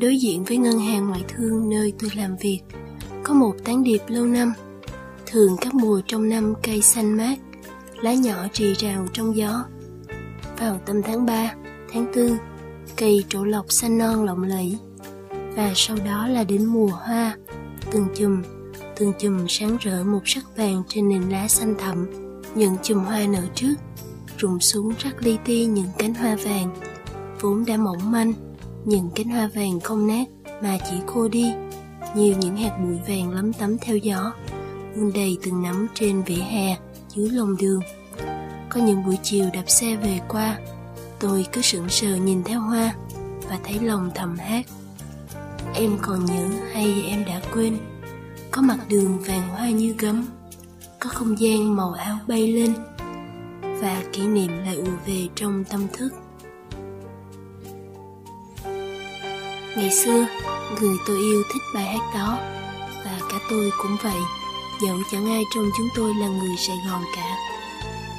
đối 0.00 0.18
diện 0.18 0.44
với 0.44 0.56
ngân 0.56 0.78
hàng 0.78 1.08
ngoại 1.08 1.24
thương 1.28 1.70
nơi 1.70 1.92
tôi 1.98 2.10
làm 2.16 2.36
việc, 2.36 2.60
có 3.22 3.34
một 3.34 3.54
tán 3.64 3.82
điệp 3.82 4.00
lâu 4.08 4.24
năm. 4.24 4.52
Thường 5.26 5.56
các 5.60 5.74
mùa 5.74 6.00
trong 6.06 6.28
năm 6.28 6.54
cây 6.62 6.82
xanh 6.82 7.16
mát, 7.16 7.38
lá 8.00 8.14
nhỏ 8.14 8.46
trì 8.52 8.74
rào 8.74 9.06
trong 9.12 9.36
gió. 9.36 9.64
Vào 10.58 10.80
tầm 10.86 11.02
tháng 11.02 11.26
3, 11.26 11.54
tháng 11.92 12.12
4, 12.16 12.38
cây 12.96 13.24
trổ 13.28 13.44
lộc 13.44 13.72
xanh 13.72 13.98
non 13.98 14.24
lộng 14.24 14.42
lẫy. 14.42 14.78
Và 15.56 15.72
sau 15.74 15.96
đó 16.04 16.28
là 16.28 16.44
đến 16.44 16.64
mùa 16.64 16.90
hoa, 16.90 17.36
từng 17.92 18.06
chùm, 18.16 18.42
từng 18.96 19.12
chùm 19.18 19.46
sáng 19.48 19.76
rỡ 19.80 20.04
một 20.04 20.22
sắc 20.24 20.56
vàng 20.56 20.82
trên 20.88 21.08
nền 21.08 21.22
lá 21.22 21.48
xanh 21.48 21.74
thẳm. 21.78 22.06
Những 22.54 22.76
chùm 22.82 22.98
hoa 22.98 23.26
nở 23.26 23.42
trước, 23.54 23.74
rụng 24.38 24.60
xuống 24.60 24.92
rắc 24.98 25.22
li 25.22 25.38
ti 25.44 25.66
những 25.66 25.88
cánh 25.98 26.14
hoa 26.14 26.36
vàng, 26.36 26.74
vốn 27.40 27.64
đã 27.66 27.76
mỏng 27.76 28.10
manh, 28.10 28.32
những 28.88 29.10
cánh 29.14 29.28
hoa 29.28 29.50
vàng 29.54 29.80
không 29.80 30.06
nát 30.06 30.24
mà 30.62 30.78
chỉ 30.90 30.96
khô 31.06 31.28
đi, 31.28 31.52
nhiều 32.14 32.34
những 32.40 32.56
hạt 32.56 32.78
bụi 32.82 32.98
vàng 33.08 33.30
lấm 33.30 33.52
tấm 33.52 33.78
theo 33.78 33.96
gió, 33.96 34.32
vương 34.94 35.12
đầy 35.12 35.38
từng 35.42 35.62
nắm 35.62 35.86
trên 35.94 36.22
vỉa 36.22 36.34
hè 36.34 36.76
dưới 37.08 37.30
lòng 37.30 37.56
đường. 37.56 37.80
Có 38.68 38.80
những 38.80 39.04
buổi 39.04 39.18
chiều 39.22 39.44
đạp 39.52 39.64
xe 39.66 39.96
về 39.96 40.20
qua, 40.28 40.58
tôi 41.18 41.46
cứ 41.52 41.62
sững 41.62 41.88
sờ 41.88 42.16
nhìn 42.16 42.44
theo 42.44 42.60
hoa 42.60 42.94
và 43.48 43.58
thấy 43.64 43.78
lòng 43.80 44.10
thầm 44.14 44.36
hát. 44.38 44.66
Em 45.74 45.98
còn 46.02 46.24
nhớ 46.24 46.48
hay 46.72 47.02
em 47.02 47.24
đã 47.24 47.40
quên, 47.54 47.78
có 48.50 48.62
mặt 48.62 48.78
đường 48.88 49.18
vàng 49.18 49.48
hoa 49.48 49.70
như 49.70 49.94
gấm, 49.98 50.26
có 51.00 51.10
không 51.10 51.38
gian 51.38 51.76
màu 51.76 51.92
áo 51.92 52.18
bay 52.26 52.52
lên 52.52 52.74
và 53.62 54.02
kỷ 54.12 54.26
niệm 54.26 54.50
lại 54.64 54.76
ùa 54.76 54.96
về 55.06 55.28
trong 55.34 55.64
tâm 55.64 55.86
thức. 55.92 56.12
Ngày 59.78 59.90
xưa, 59.90 60.26
người 60.80 60.96
tôi 61.06 61.18
yêu 61.18 61.42
thích 61.52 61.62
bài 61.74 61.84
hát 61.84 62.14
đó 62.14 62.38
và 63.04 63.18
cả 63.30 63.38
tôi 63.50 63.70
cũng 63.78 63.96
vậy, 64.02 64.20
dẫu 64.82 64.96
chẳng 65.12 65.26
ai 65.26 65.42
trong 65.54 65.70
chúng 65.76 65.88
tôi 65.94 66.14
là 66.14 66.28
người 66.28 66.56
Sài 66.56 66.76
Gòn 66.86 67.02
cả. 67.16 67.36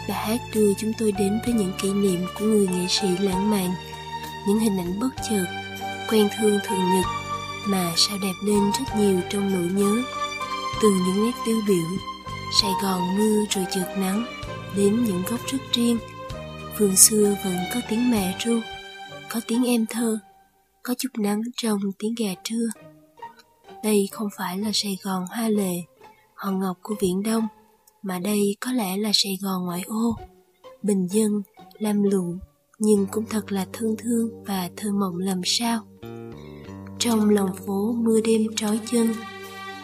Bài 0.10 0.18
hát 0.28 0.42
đưa 0.54 0.74
chúng 0.74 0.94
tôi 1.00 1.12
đến 1.12 1.40
với 1.46 1.54
những 1.54 1.72
kỷ 1.82 1.94
niệm 1.94 2.26
của 2.40 2.46
người 2.46 2.68
nghệ 2.68 2.88
sĩ 2.90 3.08
lãng 3.20 3.52
mạn, 3.52 3.74
những 4.48 4.60
hình 4.60 4.78
ảnh 4.78 5.00
bất 5.00 5.10
chợt, 5.30 5.46
quen 6.10 6.30
thương 6.38 6.60
thường 6.68 6.90
nhật 6.96 7.06
mà 7.66 7.92
sao 7.96 8.18
đẹp 8.22 8.34
lên 8.44 8.72
rất 8.80 8.96
nhiều 8.98 9.20
trong 9.30 9.52
nỗi 9.54 9.84
nhớ. 9.84 10.04
Từ 10.82 10.90
những 10.90 11.26
nét 11.26 11.34
tiêu 11.46 11.62
biểu, 11.68 11.88
Sài 12.62 12.72
Gòn 12.84 13.18
mưa 13.18 13.46
rồi 13.50 13.66
chợt 13.72 13.94
nắng, 13.98 14.26
đến 14.76 15.04
những 15.04 15.24
góc 15.30 15.40
rất 15.48 15.60
riêng. 15.74 15.98
Vườn 16.78 16.96
xưa 16.96 17.36
vẫn 17.44 17.58
có 17.74 17.80
tiếng 17.90 18.12
mẹ 18.12 18.36
ru, 18.46 18.60
có 19.30 19.42
tiếng 19.48 19.68
em 19.68 19.86
thơ, 19.86 20.20
có 20.84 20.94
chút 20.98 21.10
nắng 21.18 21.42
trong 21.58 21.80
tiếng 22.00 22.16
gà 22.18 22.34
trưa. 22.44 22.68
Đây 23.84 24.10
không 24.12 24.28
phải 24.38 24.58
là 24.58 24.72
Sài 24.74 24.98
Gòn 25.04 25.26
hoa 25.30 25.50
lệ, 25.50 25.74
hòn 26.36 26.60
ngọc 26.60 26.78
của 26.82 26.96
Viễn 27.00 27.24
Đông, 27.24 27.48
mà 28.02 28.20
đây 28.20 28.56
có 28.60 28.72
lẽ 28.72 28.98
là 28.98 29.12
Sài 29.14 29.38
Gòn 29.42 29.66
ngoại 29.66 29.82
ô, 29.88 30.16
bình 30.84 31.08
dân, 31.08 31.42
lam 31.80 32.04
lụng, 32.04 32.40
nhưng 32.80 33.06
cũng 33.12 33.26
thật 33.30 33.52
là 33.52 33.68
thương 33.74 33.96
thương 33.98 34.44
và 34.44 34.70
thơ 34.78 34.92
mộng 34.92 35.18
làm 35.18 35.42
sao. 35.46 35.86
Trong 37.00 37.30
lòng 37.30 37.56
phố 37.56 37.94
mưa 37.98 38.22
đêm 38.22 38.42
trói 38.56 38.80
chân, 38.92 39.14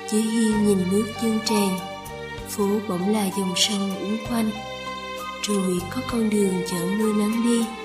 dưới 0.09 0.21
hiên 0.21 0.65
nhìn 0.65 0.77
nước 0.91 1.05
dương 1.21 1.39
tràn, 1.45 1.77
phố 2.47 2.67
bỗng 2.89 3.13
là 3.13 3.31
dòng 3.37 3.53
sông 3.55 3.95
uốn 3.95 4.17
quanh, 4.29 4.49
rồi 5.41 5.81
có 5.95 6.01
con 6.11 6.29
đường 6.29 6.53
chở 6.71 6.85
mưa 6.97 7.13
nắng 7.13 7.43
đi. 7.43 7.84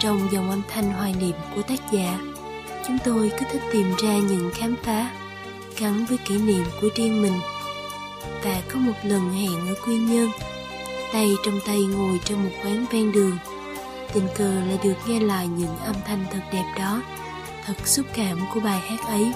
Trong 0.00 0.28
dòng 0.32 0.50
âm 0.50 0.62
thanh 0.68 0.92
hoài 0.92 1.14
niệm 1.20 1.36
của 1.54 1.62
tác 1.62 1.92
giả, 1.92 2.18
chúng 2.86 2.98
tôi 3.04 3.32
cứ 3.38 3.46
thích 3.52 3.62
tìm 3.72 3.94
ra 4.02 4.18
những 4.18 4.50
khám 4.54 4.76
phá 4.82 5.10
gắn 5.80 6.06
với 6.08 6.18
kỷ 6.18 6.38
niệm 6.38 6.64
của 6.80 6.88
riêng 6.94 7.22
mình. 7.22 7.40
Và 8.44 8.62
có 8.72 8.78
một 8.78 8.92
lần 9.02 9.32
hẹn 9.32 9.68
ở 9.68 9.74
Quy 9.86 9.98
Nhơn, 9.98 10.30
tay 11.12 11.30
trong 11.44 11.60
tay 11.66 11.82
ngồi 11.82 12.20
trong 12.24 12.44
một 12.44 12.50
quán 12.64 12.86
ven 12.92 13.12
đường, 13.12 13.38
tình 14.12 14.26
cờ 14.34 14.54
lại 14.54 14.78
được 14.84 14.94
nghe 15.06 15.20
lại 15.20 15.48
những 15.48 15.76
âm 15.76 15.96
thanh 16.06 16.24
thật 16.30 16.42
đẹp 16.52 16.74
đó, 16.78 17.02
thật 17.66 17.86
xúc 17.86 18.06
cảm 18.14 18.38
của 18.54 18.60
bài 18.60 18.80
hát 18.80 19.06
ấy. 19.06 19.32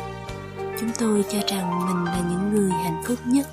Chúng 0.80 0.90
tôi 0.98 1.24
cho 1.32 1.38
rằng 1.48 1.86
mình 1.86 2.04
là 2.04 2.20
những 2.30 2.54
người 2.54 2.70
hạnh 2.70 3.02
phúc 3.06 3.18
nhất 3.24 3.46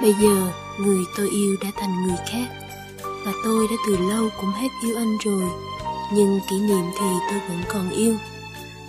Bây 0.00 0.12
giờ, 0.12 0.52
người 0.78 1.04
tôi 1.16 1.28
yêu 1.28 1.56
đã 1.62 1.68
thành 1.76 2.06
người 2.06 2.16
khác. 2.30 2.46
Và 3.24 3.32
tôi 3.44 3.68
đã 3.68 3.76
từ 3.86 3.96
lâu 3.96 4.28
cũng 4.40 4.50
hết 4.50 4.68
yêu 4.82 4.96
anh 4.96 5.18
rồi. 5.24 5.50
Nhưng 6.12 6.40
kỷ 6.50 6.58
niệm 6.58 6.84
thì 6.98 7.06
tôi 7.30 7.40
vẫn 7.48 7.62
còn 7.68 7.90
yêu. 7.90 8.16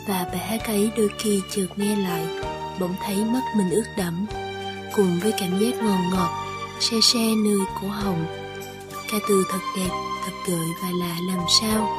Và 0.07 0.25
bài 0.31 0.37
hát 0.37 0.65
ấy 0.65 0.91
đôi 0.97 1.09
khi 1.19 1.41
chợt 1.51 1.67
nghe 1.75 1.95
lại 1.95 2.27
Bỗng 2.79 2.95
thấy 3.03 3.25
mắt 3.25 3.41
mình 3.57 3.69
ướt 3.69 3.83
đẫm. 3.97 4.25
Cùng 4.95 5.19
với 5.19 5.33
cảm 5.39 5.59
giác 5.59 5.83
ngọt 5.83 5.99
ngọt 6.11 6.29
Se 6.79 6.97
se 7.01 7.19
nơi 7.19 7.59
cổ 7.81 7.87
hồng 7.87 8.25
Ca 9.11 9.17
từ 9.27 9.45
thật 9.49 9.59
đẹp, 9.77 9.89
thật 10.25 10.31
gợi 10.47 10.67
và 10.81 10.89
lạ 10.99 11.15
làm 11.27 11.39
sao? 11.61 11.89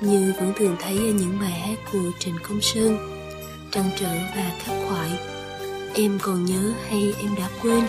Như 0.00 0.32
vẫn 0.36 0.52
thường 0.56 0.76
thấy 0.80 0.98
ở 0.98 1.12
những 1.12 1.38
bài 1.40 1.50
hát 1.50 1.78
của 1.92 2.10
Trịnh 2.18 2.36
Công 2.42 2.60
Sơn. 2.60 2.98
Trăn 3.70 3.90
trở 3.96 4.14
và 4.36 4.50
khắc 4.58 4.76
khoải. 4.88 5.10
Em 5.94 6.18
còn 6.22 6.44
nhớ 6.44 6.72
hay 6.88 7.14
em 7.18 7.34
đã 7.38 7.48
quên? 7.62 7.84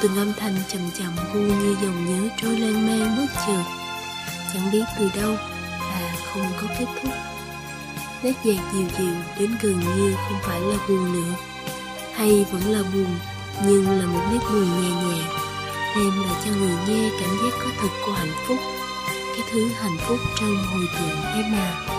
Từng 0.00 0.16
âm 0.16 0.32
thanh 0.38 0.54
chậm 0.68 0.80
chậm 0.98 1.16
gu 1.34 1.40
như 1.40 1.76
dòng 1.82 2.06
nhớ 2.06 2.28
trôi 2.42 2.58
lan 2.58 2.86
man 2.86 3.16
bất 3.16 3.26
chợt. 3.46 3.62
Chẳng 4.54 4.70
biết 4.72 4.84
từ 4.98 5.10
đâu 5.16 5.34
và 5.78 6.16
không 6.32 6.46
có 6.60 6.66
kết 6.78 6.86
thúc. 7.02 7.12
Nét 8.22 8.32
nhạc 8.44 8.72
dịu 8.72 8.86
dịu 8.98 9.14
đến 9.38 9.50
gần 9.62 9.80
như 9.80 10.14
không 10.14 10.38
phải 10.42 10.60
là 10.60 10.76
buồn 10.88 11.12
nữa. 11.12 11.34
Hay 12.14 12.46
vẫn 12.52 12.62
là 12.62 12.82
buồn, 12.94 13.16
nhưng 13.66 14.00
là 14.00 14.06
một 14.06 14.22
nét 14.32 14.40
buồn 14.52 14.82
nhẹ 14.82 14.90
nhẹ 14.90 15.22
Đem 15.96 16.22
lại 16.22 16.42
cho 16.44 16.50
người 16.50 16.74
nghe 16.88 17.10
cảm 17.20 17.30
giác 17.42 17.58
có 17.58 17.70
thật 17.80 17.88
của 18.06 18.12
hạnh 18.12 18.34
phúc. 18.46 18.58
Cái 19.08 19.42
thứ 19.52 19.68
hạnh 19.68 19.96
phúc 20.08 20.18
trong 20.40 20.56
hồi 20.56 20.86
tưởng 20.94 21.22
ấy 21.22 21.42
mà. 21.42 21.97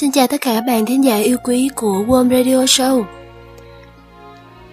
Xin 0.00 0.12
chào 0.12 0.26
tất 0.26 0.40
cả 0.40 0.54
các 0.54 0.60
bạn 0.60 0.86
thính 0.86 1.04
giả 1.04 1.16
yêu 1.16 1.36
quý 1.44 1.68
của 1.74 2.04
Warm 2.06 2.30
Radio 2.30 2.64
Show. 2.64 3.04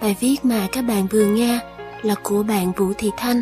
Bài 0.02 0.16
viết 0.20 0.46
mà 0.46 0.68
các 0.72 0.82
bạn 0.82 1.08
vừa 1.08 1.26
nghe 1.26 1.60
là 2.02 2.16
của 2.24 2.44
bạn 2.44 2.72
Vũ 2.72 2.94
Thị 2.98 3.12
Thanh 3.18 3.42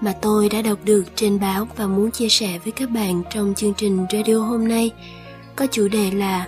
mà 0.00 0.12
tôi 0.22 0.48
đã 0.48 0.62
đọc 0.62 0.78
được 0.84 1.02
trên 1.14 1.40
báo 1.40 1.68
và 1.76 1.86
muốn 1.86 2.10
chia 2.10 2.28
sẻ 2.28 2.58
với 2.64 2.72
các 2.72 2.90
bạn 2.90 3.22
trong 3.30 3.54
chương 3.54 3.74
trình 3.74 4.06
radio 4.12 4.38
hôm 4.38 4.68
nay 4.68 4.90
có 5.56 5.66
chủ 5.70 5.88
đề 5.88 6.10
là 6.10 6.46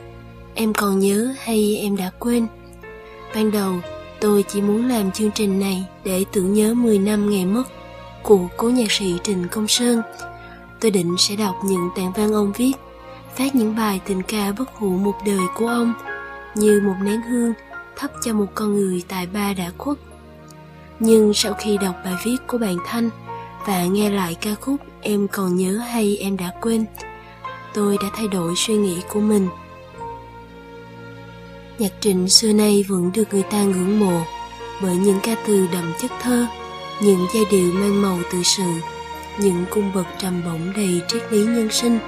Em 0.54 0.74
còn 0.74 0.98
nhớ 0.98 1.34
hay 1.42 1.78
em 1.82 1.96
đã 1.96 2.10
quên? 2.18 2.46
Ban 3.34 3.50
đầu, 3.50 3.72
tôi 4.20 4.44
chỉ 4.48 4.60
muốn 4.60 4.88
làm 4.88 5.12
chương 5.12 5.30
trình 5.30 5.60
này 5.60 5.84
để 6.04 6.24
tưởng 6.32 6.52
nhớ 6.52 6.74
10 6.74 6.98
năm 6.98 7.30
ngày 7.30 7.46
mất 7.46 7.64
của 8.22 8.48
cố 8.56 8.70
nhạc 8.70 8.92
sĩ 8.92 9.14
Trịnh 9.24 9.46
Công 9.50 9.68
Sơn. 9.68 10.02
Tôi 10.80 10.90
định 10.90 11.14
sẽ 11.18 11.36
đọc 11.36 11.54
những 11.64 11.88
tạng 11.96 12.12
văn 12.12 12.32
ông 12.32 12.52
viết 12.56 12.72
phát 13.36 13.54
những 13.54 13.76
bài 13.76 14.00
tình 14.06 14.22
ca 14.22 14.52
bất 14.58 14.74
hủ 14.74 14.90
một 14.90 15.14
đời 15.26 15.46
của 15.54 15.66
ông 15.66 15.94
như 16.54 16.80
một 16.84 16.94
nén 17.02 17.22
hương 17.22 17.52
thắp 17.96 18.10
cho 18.24 18.32
một 18.32 18.46
con 18.54 18.74
người 18.74 19.04
tài 19.08 19.26
ba 19.26 19.52
đã 19.52 19.70
khuất. 19.78 19.98
Nhưng 21.00 21.34
sau 21.34 21.52
khi 21.52 21.78
đọc 21.78 21.94
bài 22.04 22.14
viết 22.24 22.36
của 22.46 22.58
bạn 22.58 22.76
Thanh 22.86 23.10
và 23.66 23.84
nghe 23.84 24.10
lại 24.10 24.36
ca 24.40 24.54
khúc 24.54 24.80
Em 25.04 25.28
còn 25.28 25.56
nhớ 25.56 25.76
hay 25.76 26.16
em 26.16 26.36
đã 26.36 26.52
quên, 26.60 26.84
tôi 27.74 27.98
đã 28.02 28.08
thay 28.14 28.28
đổi 28.28 28.54
suy 28.56 28.74
nghĩ 28.74 29.00
của 29.08 29.20
mình. 29.20 29.48
Nhạc 31.78 31.92
trịnh 32.00 32.28
xưa 32.28 32.52
nay 32.52 32.84
vẫn 32.88 33.10
được 33.14 33.24
người 33.32 33.42
ta 33.42 33.62
ngưỡng 33.62 34.00
mộ 34.00 34.22
bởi 34.82 34.96
những 34.96 35.18
ca 35.22 35.34
từ 35.46 35.66
đậm 35.72 35.92
chất 36.00 36.10
thơ, 36.20 36.46
những 37.02 37.26
giai 37.34 37.44
điệu 37.50 37.72
mang 37.72 38.02
màu 38.02 38.18
tự 38.32 38.42
sự, 38.42 38.72
những 39.38 39.64
cung 39.70 39.92
bậc 39.94 40.06
trầm 40.18 40.42
bổng 40.44 40.72
đầy 40.76 41.00
triết 41.08 41.32
lý 41.32 41.44
nhân 41.44 41.68
sinh. 41.70 41.98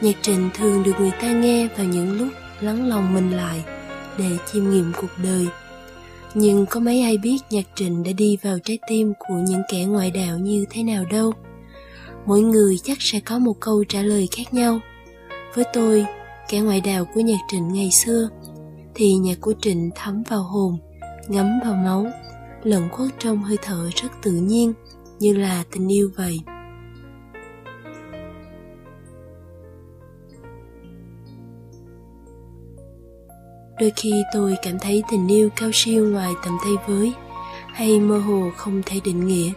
Nhạc 0.00 0.16
trịnh 0.22 0.50
thường 0.54 0.82
được 0.82 0.92
người 0.98 1.12
ta 1.20 1.32
nghe 1.32 1.68
vào 1.76 1.86
những 1.86 2.18
lúc 2.18 2.28
lắng 2.60 2.88
lòng 2.88 3.14
mình 3.14 3.30
lại 3.30 3.64
để 4.18 4.38
chiêm 4.52 4.70
nghiệm 4.70 4.92
cuộc 5.00 5.10
đời. 5.22 5.46
Nhưng 6.34 6.66
có 6.66 6.80
mấy 6.80 7.02
ai 7.02 7.18
biết 7.18 7.38
nhạc 7.50 7.64
trịnh 7.74 8.02
đã 8.02 8.12
đi 8.12 8.36
vào 8.42 8.58
trái 8.64 8.78
tim 8.88 9.12
của 9.18 9.34
những 9.34 9.62
kẻ 9.68 9.84
ngoại 9.84 10.10
đạo 10.10 10.38
như 10.38 10.64
thế 10.70 10.82
nào 10.82 11.04
đâu. 11.10 11.32
Mỗi 12.26 12.40
người 12.40 12.78
chắc 12.84 12.96
sẽ 13.00 13.20
có 13.20 13.38
một 13.38 13.54
câu 13.60 13.84
trả 13.88 14.02
lời 14.02 14.28
khác 14.36 14.54
nhau. 14.54 14.80
Với 15.54 15.64
tôi, 15.72 16.06
kẻ 16.48 16.60
ngoại 16.60 16.80
đạo 16.80 17.04
của 17.14 17.20
nhạc 17.20 17.38
trịnh 17.48 17.68
ngày 17.68 17.90
xưa, 17.90 18.28
thì 18.94 19.14
nhạc 19.14 19.40
của 19.40 19.54
trịnh 19.60 19.90
thấm 19.94 20.22
vào 20.22 20.42
hồn, 20.42 20.78
ngấm 21.28 21.60
vào 21.64 21.74
máu, 21.74 22.06
lẫn 22.62 22.88
khuất 22.92 23.08
trong 23.18 23.42
hơi 23.42 23.56
thở 23.62 23.90
rất 24.02 24.08
tự 24.22 24.32
nhiên, 24.32 24.72
như 25.18 25.36
là 25.36 25.64
tình 25.72 25.92
yêu 25.92 26.10
vậy. 26.16 26.40
Đôi 33.80 33.92
khi 33.96 34.24
tôi 34.32 34.56
cảm 34.62 34.78
thấy 34.78 35.02
tình 35.10 35.28
yêu 35.28 35.50
cao 35.56 35.70
siêu 35.72 36.08
ngoài 36.08 36.32
tầm 36.44 36.58
tay 36.64 36.72
với, 36.86 37.12
hay 37.72 38.00
mơ 38.00 38.18
hồ 38.18 38.50
không 38.56 38.82
thể 38.86 39.00
định 39.04 39.26
nghĩa. 39.26 39.50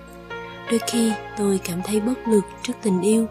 Đôi 0.71 0.79
khi 0.87 1.11
tôi 1.37 1.59
cảm 1.63 1.81
thấy 1.83 1.99
bất 1.99 2.27
lực 2.27 2.43
trước 2.63 2.73
tình 2.83 3.01
yêu, 3.01 3.27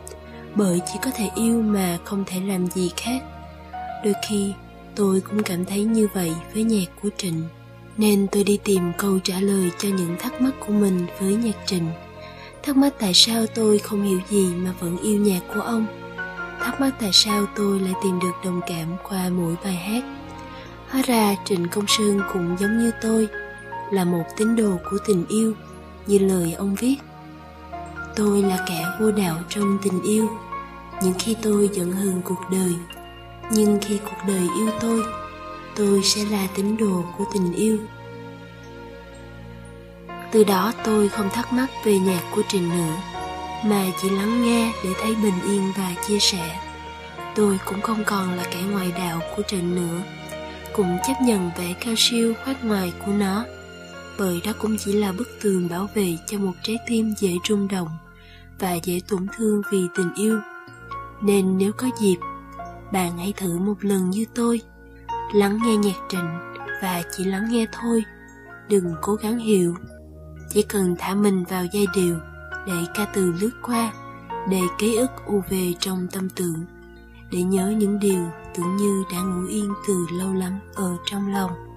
bởi 0.55 0.81
chỉ 0.87 0.99
có 1.05 1.11
thể 1.17 1.31
yêu 1.35 1.63
mà 1.63 1.99
không 2.05 2.25
thể 2.27 2.41
làm 2.41 2.67
gì 2.67 2.91
khác. 2.97 3.23
Đôi 4.05 4.15
khi 4.29 4.53
tôi 4.95 5.21
cũng 5.21 5.43
cảm 5.43 5.65
thấy 5.65 5.85
như 5.85 6.09
vậy 6.15 6.33
với 6.55 6.63
nhạc 6.63 6.87
của 7.03 7.09
Trịnh, 7.17 7.43
nên 7.97 8.27
tôi 8.33 8.45
đi 8.45 8.59
tìm 8.65 8.93
câu 8.99 9.19
trả 9.25 9.41
lời 9.41 9.71
cho 9.79 9.89
những 9.89 10.17
thắc 10.19 10.41
mắc 10.41 10.53
của 10.67 10.73
mình 10.73 11.07
với 11.21 11.35
nhạc 11.35 11.67
Trịnh. 11.67 11.91
Thắc 12.63 12.77
mắc 12.77 12.95
tại 12.99 13.15
sao 13.15 13.47
tôi 13.55 13.79
không 13.79 14.05
hiểu 14.05 14.21
gì 14.29 14.47
mà 14.55 14.73
vẫn 14.81 14.99
yêu 14.99 15.21
nhạc 15.21 15.41
của 15.55 15.61
ông. 15.61 15.87
Thắc 16.61 16.81
mắc 16.81 16.95
tại 17.01 17.11
sao 17.13 17.47
tôi 17.57 17.81
lại 17.81 17.93
tìm 18.03 18.19
được 18.21 18.33
đồng 18.45 18.61
cảm 18.67 18.97
qua 19.09 19.29
mỗi 19.29 19.55
bài 19.65 19.75
hát 19.75 20.18
Hóa 20.91 21.03
ra 21.07 21.35
Trịnh 21.45 21.69
Công 21.69 21.85
Sơn 21.89 22.21
cũng 22.33 22.57
giống 22.61 22.79
như 22.79 22.91
tôi, 23.03 23.29
là 23.91 24.05
một 24.05 24.25
tín 24.37 24.57
đồ 24.57 24.77
của 24.91 24.97
tình 25.07 25.25
yêu, 25.29 25.55
như 26.07 26.19
lời 26.19 26.53
ông 26.53 26.75
viết. 26.75 26.97
Tôi 28.17 28.43
là 28.43 28.65
kẻ 28.69 28.85
vô 29.01 29.11
đạo 29.11 29.37
trong 29.49 29.79
tình 29.83 30.03
yêu, 30.03 30.29
những 31.03 31.15
khi 31.19 31.37
tôi 31.43 31.71
giận 31.73 31.93
hờn 31.93 32.23
cuộc 32.25 32.41
đời, 32.51 32.75
nhưng 33.53 33.79
khi 33.83 33.99
cuộc 34.05 34.27
đời 34.27 34.49
yêu 34.57 34.71
tôi, 34.81 35.03
tôi 35.77 36.03
sẽ 36.03 36.25
là 36.31 36.47
tín 36.55 36.77
đồ 36.77 37.05
của 37.19 37.25
tình 37.33 37.53
yêu. 37.53 37.79
Từ 40.33 40.45
đó 40.45 40.73
tôi 40.85 41.09
không 41.09 41.31
thắc 41.31 41.53
mắc 41.53 41.67
về 41.85 41.99
nhạc 41.99 42.23
của 42.35 42.43
Trình 42.49 42.69
nữa, 42.69 42.95
mà 43.65 43.85
chỉ 44.03 44.11
lắng 44.11 44.43
nghe 44.43 44.73
để 44.85 44.91
thấy 45.01 45.15
bình 45.15 45.41
yên 45.45 45.73
và 45.77 45.95
chia 46.07 46.19
sẻ. 46.19 46.61
Tôi 47.35 47.59
cũng 47.65 47.81
không 47.81 48.05
còn 48.05 48.35
là 48.35 48.45
kẻ 48.51 48.63
ngoại 48.71 48.93
đạo 48.99 49.21
của 49.37 49.43
Trịnh 49.43 49.75
nữa 49.75 50.03
cũng 50.79 50.99
chấp 51.07 51.15
nhận 51.23 51.51
vẻ 51.57 51.75
cao 51.81 51.95
siêu 51.97 52.35
khoác 52.45 52.65
ngoài 52.65 52.93
của 53.07 53.13
nó. 53.13 53.45
Bởi 54.19 54.41
đó 54.45 54.53
cũng 54.59 54.77
chỉ 54.79 54.93
là 54.93 55.13
bức 55.13 55.29
tường 55.43 55.69
bảo 55.69 55.89
vệ 55.95 56.17
cho 56.27 56.39
một 56.39 56.53
trái 56.63 56.77
tim 56.87 57.15
dễ 57.19 57.33
rung 57.49 57.69
động 57.69 57.89
và 58.59 58.75
dễ 58.75 59.01
tổn 59.09 59.27
thương 59.37 59.63
vì 59.73 59.87
tình 59.97 60.15
yêu. 60.15 60.39
Nên 61.21 61.59
nếu 61.59 61.73
có 61.73 61.87
dịp, 62.01 62.17
bạn 62.93 63.19
hãy 63.19 63.33
thử 63.37 63.59
một 63.59 63.75
lần 63.81 64.11
như 64.11 64.25
tôi. 64.35 64.61
Lắng 65.35 65.59
nghe 65.65 65.77
nhạc 65.77 65.99
trịnh 66.09 66.39
và 66.83 67.03
chỉ 67.17 67.25
lắng 67.25 67.47
nghe 67.51 67.67
thôi. 67.73 68.05
Đừng 68.69 68.95
cố 69.03 69.15
gắng 69.15 69.39
hiểu. 69.39 69.75
Chỉ 70.51 70.63
cần 70.63 70.97
thả 70.99 71.15
mình 71.15 71.45
vào 71.45 71.65
giai 71.73 71.87
điệu 71.95 72.17
để 72.67 72.85
ca 72.95 73.05
từ 73.05 73.33
lướt 73.41 73.53
qua, 73.63 73.93
để 74.51 74.61
ký 74.79 74.97
ức 74.97 75.11
u 75.27 75.43
về 75.51 75.75
trong 75.81 76.07
tâm 76.13 76.29
tưởng, 76.31 76.65
để 77.31 77.43
nhớ 77.43 77.69
những 77.69 77.99
điều 77.99 78.31
tưởng 78.59 78.77
như 78.77 79.05
đã 79.13 79.23
ngủ 79.23 79.47
yên 79.49 79.75
từ 79.89 80.07
lâu 80.11 80.33
lắm 80.33 80.59
ở 80.75 80.97
trong 81.05 81.33
lòng. 81.33 81.68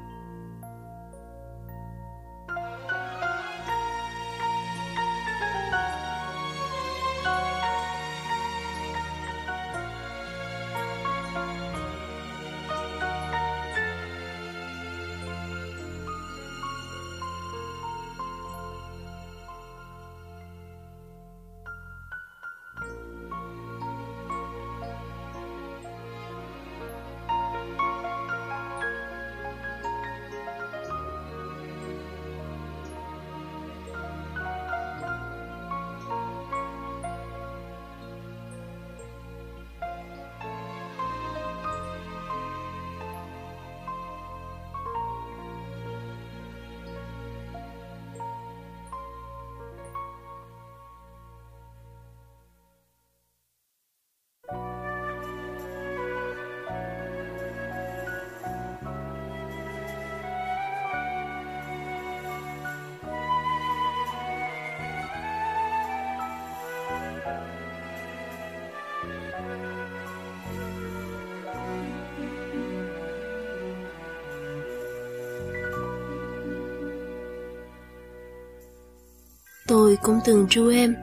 Tôi 79.92 79.98
cũng 80.04 80.20
từng 80.26 80.48
tru 80.50 80.70
em, 80.70 80.96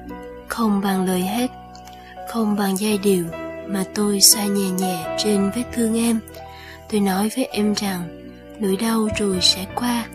không 0.46 0.80
bằng 0.80 1.06
lời 1.06 1.20
hát, 1.20 1.50
không 2.28 2.56
bằng 2.56 2.76
giai 2.76 2.98
điệu, 2.98 3.24
mà 3.66 3.84
tôi 3.94 4.20
xoa 4.20 4.44
nhẹ 4.44 4.70
nhẹ 4.70 5.16
trên 5.18 5.50
vết 5.54 5.62
thương 5.72 5.96
em. 5.96 6.20
Tôi 6.90 7.00
nói 7.00 7.30
với 7.36 7.44
em 7.44 7.74
rằng, 7.74 8.30
nỗi 8.60 8.76
đau 8.76 9.08
rồi 9.18 9.38
sẽ 9.40 9.66
qua, 9.74 10.06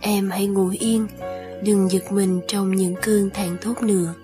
em 0.00 0.30
hãy 0.30 0.46
ngủ 0.46 0.72
yên, 0.80 1.06
đừng 1.62 1.90
giật 1.90 2.12
mình 2.12 2.40
trong 2.48 2.70
những 2.70 2.94
cơn 3.02 3.30
thảng 3.30 3.56
thốt 3.60 3.82
nữa. 3.82 4.14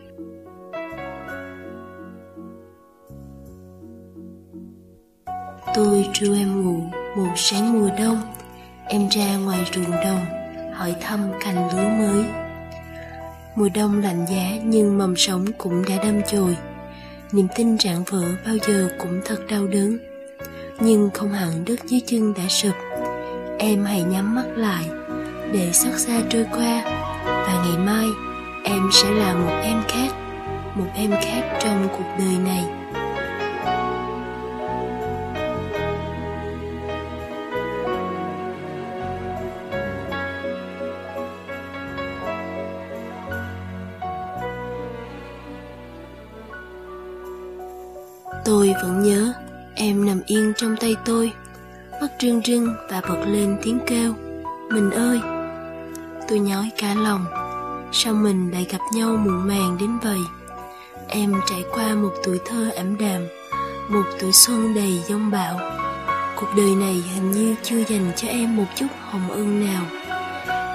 Tôi 5.74 6.08
tru 6.12 6.34
em 6.34 6.62
ngủ 6.62 6.80
một 7.16 7.32
sáng 7.36 7.72
mùa 7.72 7.90
đông, 7.98 8.20
em 8.88 9.08
ra 9.08 9.36
ngoài 9.36 9.70
ruộng 9.74 9.90
đồng, 9.90 10.24
hỏi 10.74 10.94
thăm 11.00 11.20
cành 11.40 11.68
lúa 11.72 11.88
mới 11.88 12.47
Mùa 13.58 13.68
đông 13.74 14.02
lạnh 14.02 14.26
giá 14.30 14.56
nhưng 14.64 14.98
mầm 14.98 15.16
sống 15.16 15.44
cũng 15.58 15.84
đã 15.88 15.96
đâm 16.04 16.22
chồi. 16.32 16.56
Niềm 17.32 17.46
tin 17.56 17.78
rạn 17.78 18.02
vỡ 18.10 18.22
bao 18.46 18.56
giờ 18.68 18.88
cũng 18.98 19.20
thật 19.24 19.36
đau 19.48 19.66
đớn. 19.66 19.98
Nhưng 20.80 21.10
không 21.14 21.32
hẳn 21.32 21.64
đất 21.64 21.84
dưới 21.84 22.00
chân 22.06 22.34
đã 22.34 22.42
sụp. 22.48 22.74
Em 23.58 23.84
hãy 23.84 24.02
nhắm 24.02 24.34
mắt 24.34 24.44
lại 24.56 24.84
Để 25.52 25.72
xót 25.72 25.92
xa 25.96 26.22
trôi 26.30 26.46
qua. 26.52 26.82
Và 27.24 27.64
ngày 27.64 27.78
mai, 27.78 28.06
em 28.64 28.88
sẽ 28.92 29.10
là 29.10 29.34
một 29.34 29.60
em 29.62 29.82
khác, 29.88 30.08
Một 30.74 30.86
em 30.94 31.10
khác 31.10 31.58
trong 31.62 31.88
cuộc 31.98 32.14
đời 32.18 32.38
này. 32.44 32.64
Tôi 48.48 48.74
vẫn 48.82 49.02
nhớ, 49.02 49.32
Em 49.74 50.06
nằm 50.06 50.20
yên 50.26 50.52
trong 50.56 50.76
tay 50.76 50.96
tôi. 51.04 51.32
Mắt 52.00 52.08
rưng 52.20 52.40
rưng 52.44 52.74
và 52.90 53.00
bật 53.08 53.24
lên 53.26 53.58
tiếng 53.62 53.78
kêu. 53.86 54.14
Mình 54.70 54.90
ơi! 54.90 55.20
Tôi 56.28 56.38
nhói 56.38 56.70
cả 56.78 56.94
lòng. 56.94 57.24
Sao 57.92 58.14
mình 58.14 58.50
lại 58.50 58.66
gặp 58.70 58.78
nhau 58.94 59.16
muộn 59.16 59.48
màng 59.48 59.76
đến 59.80 59.98
vậy? 60.02 60.18
Em 61.08 61.34
trải 61.46 61.64
qua 61.72 61.94
một 61.94 62.12
tuổi 62.24 62.40
thơ 62.46 62.70
ảm 62.76 62.98
đạm, 62.98 63.26
Một 63.88 64.04
tuổi 64.20 64.32
xuân 64.32 64.74
đầy 64.74 65.02
giông 65.08 65.30
bão. 65.30 65.60
Cuộc 66.36 66.48
đời 66.56 66.74
này 66.74 67.02
hình 67.14 67.30
như 67.30 67.54
chưa 67.62 67.84
dành 67.84 68.12
cho 68.16 68.28
em 68.28 68.56
một 68.56 68.66
chút 68.76 68.86
hồng 69.00 69.30
ân 69.30 69.66
nào. 69.66 69.84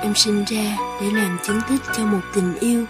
Em 0.01 0.13
sinh 0.15 0.43
ra 0.47 0.77
để 1.01 1.11
làm 1.11 1.37
chứng 1.43 1.61
tích 1.69 1.81
cho 1.97 2.05
một 2.05 2.21
tình 2.35 2.59
yêu, 2.59 2.85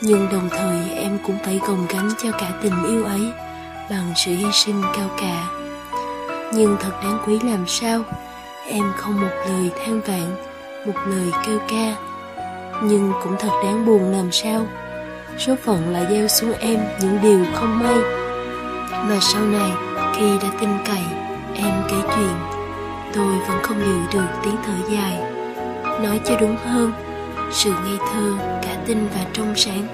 Nhưng 0.00 0.28
đồng 0.32 0.48
thời 0.50 0.90
em 0.90 1.18
cũng 1.26 1.36
phải 1.44 1.60
gồng 1.66 1.86
gánh 1.88 2.10
cho 2.22 2.30
cả 2.32 2.52
tình 2.62 2.84
yêu 2.88 3.04
ấy. 3.04 3.32
Bằng 3.90 4.12
sự 4.16 4.30
hy 4.30 4.46
sinh 4.52 4.82
cao 4.96 5.08
cả. 5.20 5.48
Nhưng 6.52 6.76
thật 6.80 6.92
đáng 7.02 7.18
quý 7.26 7.38
làm 7.44 7.66
sao? 7.66 8.02
Em 8.68 8.92
không 8.96 9.20
một 9.20 9.30
lời 9.48 9.70
than 9.78 10.00
vãn 10.00 10.36
Một 10.86 11.00
lời 11.06 11.30
kêu 11.46 11.58
ca. 11.68 11.94
Nhưng 12.82 13.12
cũng 13.22 13.36
thật 13.38 13.50
đáng 13.64 13.86
buồn 13.86 14.12
làm 14.12 14.32
sao? 14.32 14.66
Số 15.38 15.54
phận 15.64 15.92
lại 15.92 16.06
gieo 16.10 16.28
xuống 16.28 16.52
em 16.52 16.80
những 17.00 17.18
điều 17.22 17.44
không 17.54 17.78
may. 17.78 17.98
Và 18.90 19.18
sau 19.20 19.42
này 19.42 19.70
khi 20.14 20.38
đã 20.42 20.48
tin 20.60 20.70
cậy 20.86 21.02
Em 21.56 21.82
kể 21.88 21.96
chuyện. 22.16 22.36
Tôi 23.14 23.34
vẫn 23.48 23.62
không 23.62 23.80
giữ 23.80 24.18
được 24.18 24.26
tiếng 24.42 24.56
thở 24.66 24.94
dài. 24.94 25.20
Nói 26.02 26.20
cho 26.24 26.36
đúng 26.40 26.56
hơn 26.56 26.92
Sự 27.52 27.70
ngây 27.70 27.98
thơ, 28.12 28.34
cả 28.62 28.76
tin 28.86 29.06
và 29.14 29.24
trong 29.32 29.54
sáng 29.56 29.86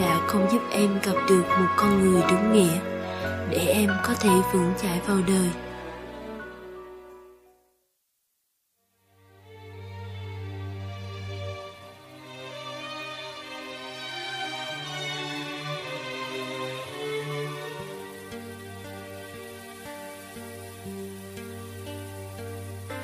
Đã 0.00 0.20
không 0.26 0.46
giúp 0.52 0.62
em 0.70 0.98
gặp 1.02 1.16
được 1.28 1.44
một 1.60 1.68
con 1.76 2.02
người 2.02 2.22
đúng 2.30 2.52
nghĩa. 2.52 2.95
Để 3.50 3.66
em 3.68 3.90
có 4.02 4.14
thể 4.14 4.30
vững 4.52 4.72
chãi 4.82 5.00
vào 5.06 5.18
đời 5.28 5.50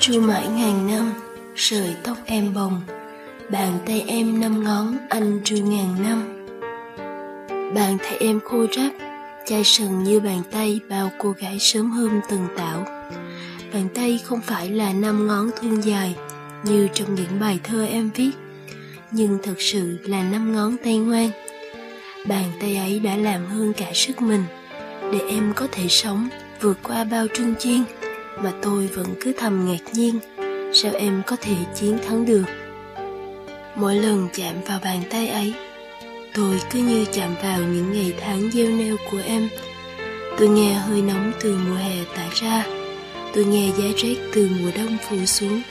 Tru 0.03 0.21
mãi 0.21 0.49
ngàn 0.49 0.87
năm, 0.87 1.13
sợi 1.57 1.97
tóc 2.03 2.17
em 2.27 2.55
bồng, 2.55 2.81
bàn 3.51 3.79
tay 3.87 4.05
em 4.07 4.41
năm 4.41 4.65
ngón 4.65 4.97
anh 5.09 5.41
tru 5.45 5.57
ngàn 5.57 5.97
năm. 6.03 6.47
Bàn 7.75 7.99
tay 7.99 8.17
em 8.21 8.41
khô 8.45 8.67
ráp, 8.77 9.12
chai 9.47 9.65
sần 9.65 10.03
như 10.03 10.21
bàn 10.21 10.43
tay 10.51 10.81
bao 10.89 11.11
cô 11.19 11.31
gái 11.31 11.59
sớm 11.59 11.91
hôm 11.91 12.21
từng 12.31 12.47
tạo. 12.57 12.85
Bàn 13.73 13.89
tay 13.95 14.21
không 14.25 14.41
phải 14.41 14.71
là 14.71 14.93
năm 14.93 15.27
ngón 15.27 15.51
thon 15.61 15.81
dài 15.81 16.17
như 16.65 16.89
trong 16.95 17.15
những 17.15 17.41
bài 17.41 17.61
thơ 17.65 17.87
em 17.87 18.11
viết, 18.15 18.31
nhưng 19.11 19.39
thật 19.43 19.55
sự 19.59 19.99
là 20.05 20.23
năm 20.23 20.53
ngón 20.53 20.77
tay 20.85 20.97
ngoan. 20.97 21.31
Bàn 22.27 22.45
tay 22.61 22.77
ấy 22.77 23.01
đã 23.01 23.17
làm 23.17 23.47
hơn 23.47 23.73
cả 23.73 23.91
sức 23.95 24.23
mình, 24.23 24.45
để 25.13 25.19
em 25.29 25.53
có 25.57 25.69
thể 25.73 25.89
sống 25.89 26.29
vượt 26.61 26.79
qua 26.83 27.05
bao 27.05 27.27
trung 27.35 27.55
chiên 27.59 27.85
mà 28.43 28.53
tôi 28.63 28.87
vẫn 28.87 29.07
cứ 29.21 29.33
thầm 29.39 29.67
ngạc 29.67 29.95
nhiên 29.95 30.19
sao 30.75 30.93
em 30.93 31.23
có 31.27 31.37
thể 31.41 31.55
chiến 31.75 31.99
thắng 32.09 32.27
được 32.27 32.45
mỗi 33.75 33.95
lần 33.95 34.29
chạm 34.35 34.55
vào 34.67 34.81
bàn 34.85 35.03
tay 35.11 35.29
ấy 35.29 35.55
tôi 36.35 36.61
cứ 36.71 36.79
như 36.79 37.05
chạm 37.13 37.35
vào 37.43 37.59
những 37.59 37.93
ngày 37.93 38.15
tháng 38.21 38.51
gieo 38.51 38.71
neo 38.71 38.97
của 39.11 39.21
em. 39.25 39.49
Tôi 40.39 40.49
nghe 40.49 40.75
hơi 40.75 41.03
nóng 41.03 41.33
từ 41.41 41.59
mùa 41.69 41.75
hè 41.75 42.05
tỏa 42.17 42.25
ra. 42.33 42.65
Tôi 43.35 43.45
nghe 43.45 43.71
giá 43.79 43.85
rét 43.97 44.17
từ 44.35 44.49
mùa 44.61 44.71
đông 44.77 44.97
phủ 45.09 45.27
xuống 45.27 45.63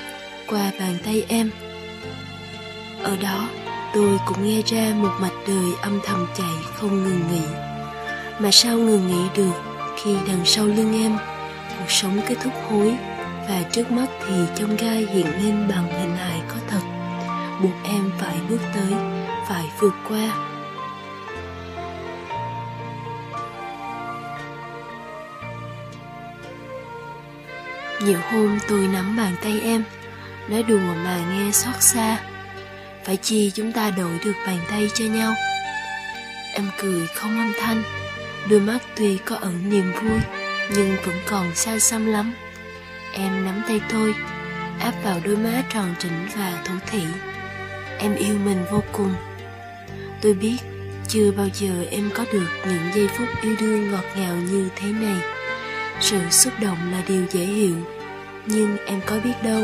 qua 0.47 0.71
bàn 0.79 0.97
tay 1.05 1.25
em. 1.27 1.51
Ở 3.03 3.17
đó, 3.17 3.49
tôi 3.93 4.19
cũng 4.27 4.47
nghe 4.47 4.61
ra 4.65 4.93
một 4.95 5.11
mạch 5.19 5.33
đời 5.47 5.73
âm 5.81 5.99
thầm 6.03 6.27
chạy 6.37 6.55
không 6.75 7.03
ngừng 7.03 7.21
nghỉ. 7.31 7.45
Mà 8.39 8.51
sao 8.51 8.77
ngừng 8.77 9.07
nghỉ 9.07 9.29
được 9.35 9.53
khi 10.03 10.15
đằng 10.27 10.45
sau 10.45 10.65
lưng 10.65 11.03
em, 11.03 11.17
cuộc 11.79 11.91
sống 11.91 12.21
kết 12.27 12.35
thúc 12.43 12.53
hối 12.69 12.93
và 13.49 13.63
trước 13.71 13.91
mắt 13.91 14.07
thì 14.27 14.35
trong 14.55 14.77
gai 14.77 15.07
hiện 15.13 15.25
lên 15.25 15.67
bằng 15.69 16.01
hình 16.01 16.15
hài 16.15 16.41
có 16.47 16.55
thật. 16.67 16.81
Buộc 17.61 17.83
em 17.83 18.11
phải 18.19 18.35
bước 18.49 18.59
tới, 18.73 18.93
phải 19.49 19.65
vượt 19.79 19.93
qua. 20.09 20.50
Nhiều 28.03 28.19
hôm 28.31 28.59
tôi 28.67 28.87
nắm 28.87 29.17
bàn 29.17 29.35
tay 29.43 29.59
em, 29.63 29.83
nói 30.47 30.63
đùa 30.63 30.77
mà 30.77 31.19
nghe 31.31 31.51
xót 31.51 31.75
xa. 31.79 32.17
Phải 33.05 33.17
chi 33.17 33.51
chúng 33.53 33.71
ta 33.71 33.91
đổi 33.91 34.19
được 34.25 34.33
bàn 34.47 34.57
tay 34.69 34.89
cho 34.93 35.05
nhau. 35.05 35.33
Em 36.53 36.69
cười 36.81 37.07
không 37.07 37.39
âm 37.39 37.53
thanh, 37.59 37.83
đôi 38.49 38.59
mắt 38.59 38.79
tuy 38.95 39.17
có 39.17 39.35
ẩn 39.35 39.69
niềm 39.69 39.93
vui, 40.01 40.19
nhưng 40.75 40.95
vẫn 41.05 41.15
còn 41.25 41.55
xa 41.55 41.79
xăm 41.79 42.05
lắm. 42.05 42.33
Em 43.13 43.45
nắm 43.45 43.61
tay 43.67 43.81
tôi, 43.89 44.15
áp 44.79 44.93
vào 45.03 45.19
đôi 45.23 45.37
má 45.37 45.63
tròn 45.73 45.95
trĩnh 45.99 46.27
và 46.35 46.61
thủ 46.65 46.73
thỉ. 46.91 47.03
Em 47.99 48.15
yêu 48.15 48.35
mình 48.45 48.65
vô 48.71 48.83
cùng. 48.91 49.13
Tôi 50.21 50.33
biết 50.33 50.57
chưa 51.07 51.31
bao 51.31 51.47
giờ 51.53 51.85
em 51.91 52.09
có 52.13 52.25
được 52.33 52.47
những 52.65 52.93
giây 52.93 53.07
phút 53.07 53.27
yêu 53.41 53.55
đương 53.59 53.91
ngọt 53.91 54.05
ngào 54.15 54.35
như 54.35 54.69
thế 54.75 54.91
này 54.91 55.40
sự 56.01 56.19
xúc 56.29 56.53
động 56.61 56.91
là 56.91 57.03
điều 57.07 57.25
dễ 57.31 57.45
hiểu. 57.45 57.75
Nhưng 58.45 58.77
em 58.85 59.01
có 59.05 59.19
biết 59.23 59.33
đâu, 59.43 59.63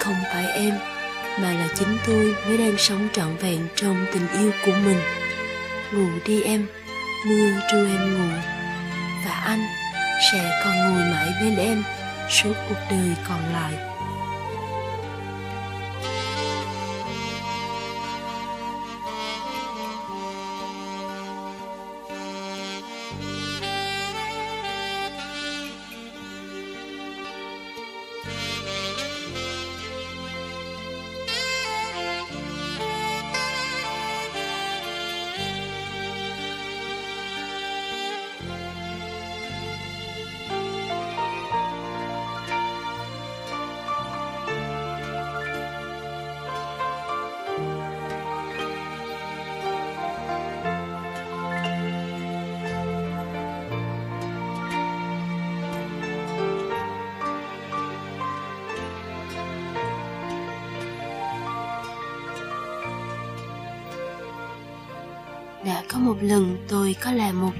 không 0.00 0.14
phải 0.32 0.46
em, 0.46 0.74
mà 1.40 1.52
là 1.52 1.68
chính 1.74 1.98
tôi 2.06 2.34
mới 2.46 2.58
đang 2.58 2.78
sống 2.78 3.08
trọn 3.12 3.36
vẹn 3.36 3.58
trong 3.74 4.06
tình 4.12 4.28
yêu 4.28 4.50
của 4.66 4.72
mình. 4.84 5.00
Ngủ 5.92 6.08
đi 6.26 6.42
em, 6.42 6.66
mưa 7.26 7.50
ru 7.72 7.78
em 7.78 8.14
ngủ. 8.14 8.36
Và 9.24 9.32
anh 9.32 9.66
sẽ 10.32 10.60
còn 10.64 10.76
ngồi 10.76 11.02
mãi 11.12 11.28
bên 11.40 11.56
em 11.56 11.82
suốt 12.30 12.52
cuộc 12.68 12.80
đời 12.90 13.14
còn 13.28 13.52
lại. 13.52 13.95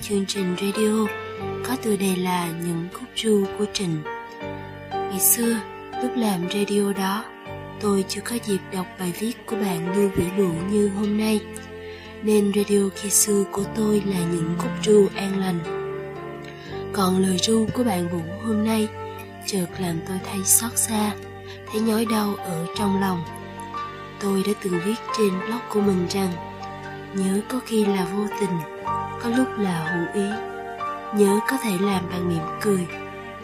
Chương 0.02 0.26
trình 0.26 0.56
radio 0.60 1.06
có 1.68 1.76
tựa 1.82 1.96
đề 1.96 2.16
là 2.16 2.48
Những 2.64 2.88
khúc 2.92 3.08
ru 3.16 3.44
của 3.58 3.64
Trình. 3.72 4.02
Ngày 4.90 5.20
xưa, 5.20 5.56
lúc 6.02 6.10
làm 6.16 6.48
radio 6.50 6.92
đó, 6.92 7.24
tôi 7.80 8.04
chưa 8.08 8.20
có 8.20 8.36
dịp 8.44 8.58
đọc 8.72 8.86
bài 8.98 9.12
viết 9.18 9.46
của 9.46 9.56
bạn 9.56 9.96
Lưu 9.96 10.10
Vĩ 10.16 10.24
Lụ 10.36 10.50
như 10.70 10.88
hôm 10.88 11.18
nay, 11.18 11.40
nên 12.22 12.52
radio 12.54 12.88
khi 12.94 13.10
xưa 13.10 13.44
của 13.52 13.64
tôi 13.76 14.02
là 14.06 14.18
những 14.18 14.54
khúc 14.58 14.70
ru 14.82 15.06
an 15.16 15.40
lành. 15.40 15.58
Còn 16.92 17.22
lời 17.22 17.38
ru 17.38 17.66
của 17.74 17.84
bạn 17.84 18.08
Vũ 18.08 18.20
hôm 18.46 18.64
nay 18.64 18.88
chợt 19.46 19.66
làm 19.78 19.98
tôi 20.08 20.18
thấy 20.30 20.44
xót 20.44 20.72
xa, 20.76 21.12
thấy 21.72 21.80
nhói 21.80 22.06
đau 22.10 22.34
ở 22.34 22.66
trong 22.78 23.00
lòng. 23.00 23.22
Tôi 24.20 24.42
đã 24.46 24.52
từng 24.62 24.80
viết 24.84 24.96
trên 25.18 25.30
blog 25.30 25.60
của 25.72 25.80
mình 25.80 26.06
rằng 26.10 26.32
nhớ 27.14 27.40
có 27.48 27.60
khi 27.66 27.84
là 27.84 28.04
vô 28.04 28.26
tình 28.40 28.75
có 29.26 29.36
lúc 29.36 29.58
là 29.58 29.84
hữu 29.84 30.24
ý. 30.24 30.30
Nhớ 31.14 31.40
có 31.48 31.56
thể 31.62 31.70
làm 31.80 32.08
bạn 32.10 32.28
mỉm 32.28 32.42
cười, 32.60 32.86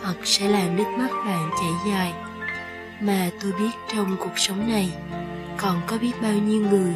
hoặc 0.03 0.17
sẽ 0.25 0.49
làm 0.49 0.77
nước 0.77 0.85
mắt 0.99 1.11
bạn 1.27 1.51
chảy 1.61 1.93
dài. 1.93 2.13
Mà 3.01 3.31
tôi 3.43 3.53
biết 3.53 3.71
trong 3.95 4.17
cuộc 4.19 4.39
sống 4.39 4.69
này, 4.69 4.93
còn 5.57 5.81
có 5.87 5.99
biết 5.99 6.13
bao 6.23 6.33
nhiêu 6.33 6.63
người 6.71 6.95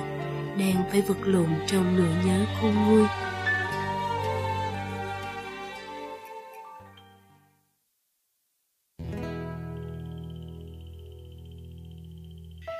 đang 0.58 0.84
phải 0.90 1.02
vật 1.02 1.16
lộn 1.24 1.48
trong 1.66 1.96
nỗi 1.96 2.24
nhớ 2.26 2.44
khôn 2.60 2.74
nguôi. 2.74 3.06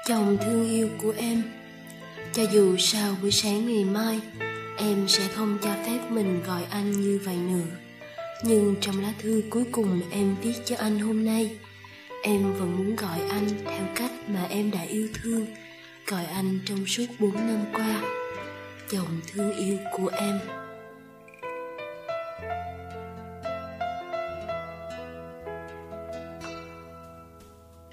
Chồng 0.08 0.36
thương 0.40 0.70
yêu 0.70 0.88
của 1.02 1.14
em, 1.18 1.42
Cho 2.32 2.42
dù 2.42 2.76
sau 2.78 3.14
buổi 3.22 3.30
sáng 3.30 3.66
ngày 3.66 3.84
mai 3.84 4.20
Em 4.86 5.08
sẽ 5.08 5.28
không 5.34 5.58
cho 5.62 5.70
phép 5.86 5.98
mình 6.10 6.42
gọi 6.46 6.62
anh 6.70 6.92
như 6.92 7.20
vậy 7.24 7.36
nữa. 7.36 7.76
Nhưng 8.42 8.74
trong 8.80 9.02
lá 9.02 9.12
thư 9.18 9.42
cuối 9.50 9.64
cùng 9.72 10.00
em 10.10 10.36
viết 10.42 10.54
cho 10.64 10.76
anh 10.78 10.98
hôm 10.98 11.24
nay, 11.24 11.58
Em 12.22 12.52
vẫn 12.52 12.76
muốn 12.76 12.96
gọi 12.96 13.20
anh 13.30 13.48
theo 13.64 13.86
cách 13.94 14.10
mà 14.28 14.46
em 14.50 14.70
đã 14.70 14.82
yêu 14.82 15.08
thương, 15.14 15.46
Gọi 16.06 16.24
anh 16.24 16.58
trong 16.66 16.86
suốt 16.86 17.06
bốn 17.18 17.34
năm 17.34 17.64
qua 17.72 18.02
Chồng 18.90 19.20
thương 19.32 19.56
yêu 19.56 19.78
của 19.92 20.08
em. 20.08 20.38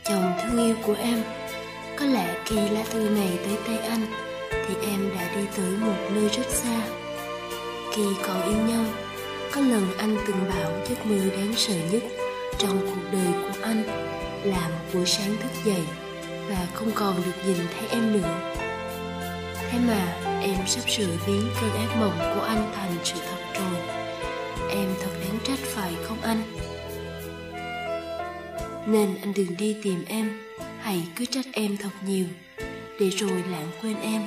Chồng 0.04 0.34
thương 0.42 0.66
yêu 0.66 0.76
của 0.86 0.96
em, 0.96 1.24
Có 2.00 2.06
lẽ 2.06 2.36
khi 2.46 2.56
lá 2.56 2.84
thư 2.92 3.10
này 3.10 3.40
tới 3.46 3.58
tay 3.68 3.78
anh 3.78 4.33
thì 4.68 4.76
em 4.88 5.10
đã 5.16 5.36
đi 5.36 5.42
tới 5.58 5.72
một 5.78 5.98
nơi 6.16 6.30
rất 6.30 6.46
xa. 6.50 6.82
Khi 7.96 8.04
còn 8.28 8.44
yêu 8.44 8.68
nhau, 8.68 8.86
Có 9.52 9.62
lần 9.62 9.88
anh 9.98 10.18
từng 10.28 10.50
bảo 10.50 10.72
giấc 10.90 11.06
mơ 11.06 11.18
đáng 11.38 11.54
sợ 11.56 11.74
nhất 11.92 12.04
Trong 12.58 12.80
cuộc 12.82 13.12
đời 13.12 13.34
của 13.42 13.62
anh 13.64 13.84
Là 14.44 14.70
một 14.70 14.86
buổi 14.94 15.06
sáng 15.06 15.36
thức 15.42 15.52
dậy 15.66 15.84
Và 16.50 16.68
không 16.74 16.92
còn 16.96 17.16
được 17.16 17.46
nhìn 17.46 17.58
thấy 17.58 17.90
em 17.90 18.14
nữa. 18.14 18.54
Thế 19.74 19.80
mà 19.88 20.16
em 20.42 20.58
sắp 20.68 20.90
sửa 20.90 21.18
biến 21.28 21.42
cơn 21.62 21.70
ác 21.70 21.96
mộng 22.00 22.18
của 22.36 22.42
anh 22.42 22.72
thành 22.76 22.92
sự 23.04 23.16
thật 23.30 23.60
rồi. 23.60 23.82
Em 24.70 24.90
thật 25.02 25.12
đáng 25.22 25.38
trách 25.44 25.60
phải 25.60 25.94
không 26.04 26.22
anh? 26.22 26.44
Nên 28.88 29.16
anh 29.22 29.34
đừng 29.36 29.58
đi 29.58 29.76
tìm 29.84 30.06
em, 30.08 30.40
Hãy 30.80 31.08
cứ 31.16 31.26
trách 31.26 31.46
em 31.54 31.78
thật 31.78 31.90
nhiều, 32.08 32.26
Để 33.00 33.10
rồi 33.10 33.44
lãng 33.52 33.72
quên 33.82 33.96
em. 34.02 34.22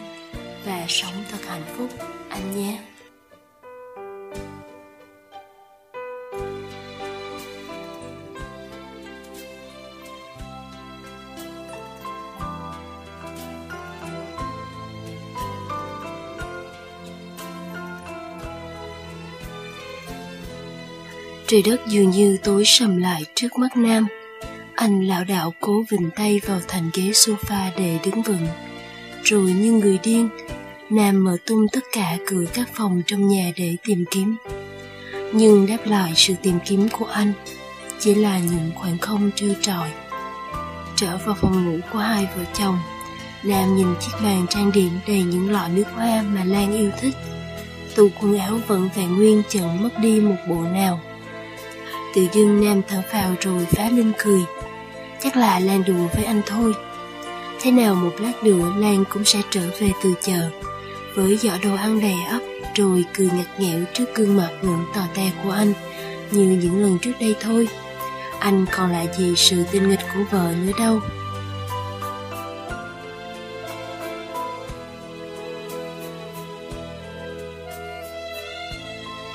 Và 0.67 0.85
sống 0.89 1.25
thật 1.31 1.39
hạnh 1.49 1.65
phúc. 1.77 1.91
Anh 2.29 2.57
nhé. 2.57 2.79
Trời 21.47 21.63
đất 21.63 21.81
dường 21.87 22.11
như 22.11 22.39
tối 22.45 22.63
sầm 22.67 22.97
lại 22.97 23.25
trước 23.35 23.59
mắt 23.59 23.77
Nam. 23.77 24.07
Anh 24.75 25.07
lão 25.07 25.25
đạo 25.25 25.53
cố 25.61 25.85
vịnh 25.91 26.11
tay 26.17 26.41
vào 26.47 26.61
thành 26.69 26.91
ghế 26.95 27.03
sofa 27.03 27.71
để 27.77 27.99
đứng 28.05 28.23
vững. 28.23 28.47
Rồi 29.23 29.53
như 29.53 29.73
người 29.73 29.99
điên, 30.03 30.29
Nam 30.91 31.25
mở 31.25 31.37
tung 31.47 31.69
tất 31.69 31.85
cả 31.93 32.17
cửa 32.27 32.45
các 32.55 32.69
phòng 32.75 33.03
trong 33.07 33.29
nhà 33.29 33.53
để 33.57 33.77
tìm 33.87 34.05
kiếm. 34.11 34.37
Nhưng 35.33 35.67
đáp 35.67 35.79
lại 35.85 36.13
sự 36.17 36.35
tìm 36.43 36.59
kiếm 36.67 36.89
của 36.89 37.05
anh 37.05 37.33
chỉ 37.99 38.15
là 38.15 38.39
những 38.39 38.71
khoảng 38.75 38.99
không 38.99 39.31
trơ 39.35 39.47
trọi. 39.61 39.89
Trở 40.97 41.19
vào 41.25 41.37
phòng 41.41 41.65
ngủ 41.65 41.79
của 41.93 41.99
hai 41.99 42.29
vợ 42.37 42.45
chồng, 42.55 42.79
Nam 43.43 43.77
nhìn 43.77 43.95
chiếc 44.01 44.13
bàn 44.25 44.47
trang 44.51 44.73
điểm 44.73 44.91
đầy 45.09 45.23
những 45.23 45.51
lọ 45.51 45.69
nước 45.69 45.85
hoa 45.95 46.23
mà 46.23 46.45
Lan 46.45 46.73
yêu 46.73 46.91
thích. 47.01 47.15
Tủ 47.95 48.09
quần 48.21 48.39
áo 48.39 48.59
vẫn 48.67 48.89
vẹn 48.97 49.17
nguyên 49.17 49.43
chẳng 49.49 49.83
mất 49.83 49.99
đi 50.03 50.21
một 50.21 50.37
bộ 50.49 50.63
nào. 50.63 51.01
Tự 52.15 52.27
dưng 52.33 52.65
Nam 52.65 52.83
thở 52.89 53.03
phào 53.13 53.35
rồi 53.41 53.67
phá 53.67 53.91
lên 53.91 54.13
cười 54.25 54.41
chắc 55.23 55.37
là 55.37 55.59
Lan 55.59 55.83
đùa 55.87 56.09
với 56.15 56.25
anh 56.25 56.43
thôi. 56.47 56.73
Thế 57.61 57.71
nào 57.71 57.95
một 57.95 58.13
lát 58.21 58.45
nữa 58.45 58.73
Lan 58.77 59.05
cũng 59.11 59.25
sẽ 59.25 59.43
trở 59.51 59.71
về 59.81 59.93
từ 60.03 60.15
chợ, 60.21 60.51
với 61.17 61.37
giỏ 61.37 61.51
đồ 61.63 61.75
ăn 61.75 62.01
đầy 62.01 62.15
ắp 62.29 62.41
rồi 62.75 63.05
cười 63.15 63.31
ngặt 63.33 63.61
nghẽo 63.61 63.81
trước 63.95 64.05
gương 64.15 64.37
mặt 64.37 64.51
ngưỡng 64.63 64.85
tò 64.95 65.01
te 65.15 65.31
của 65.45 65.51
anh, 65.51 65.73
như 66.31 66.59
những 66.63 66.83
lần 66.83 66.99
trước 66.99 67.13
đây 67.21 67.35
thôi. 67.41 67.69
Anh 68.39 68.67
còn 68.77 68.93
lại 68.93 69.09
gì 69.19 69.35
sự 69.37 69.65
tinh 69.71 69.89
nghịch 69.89 70.01
của 70.15 70.21
vợ 70.31 70.53
nữa 70.67 70.73
đâu. 70.79 71.01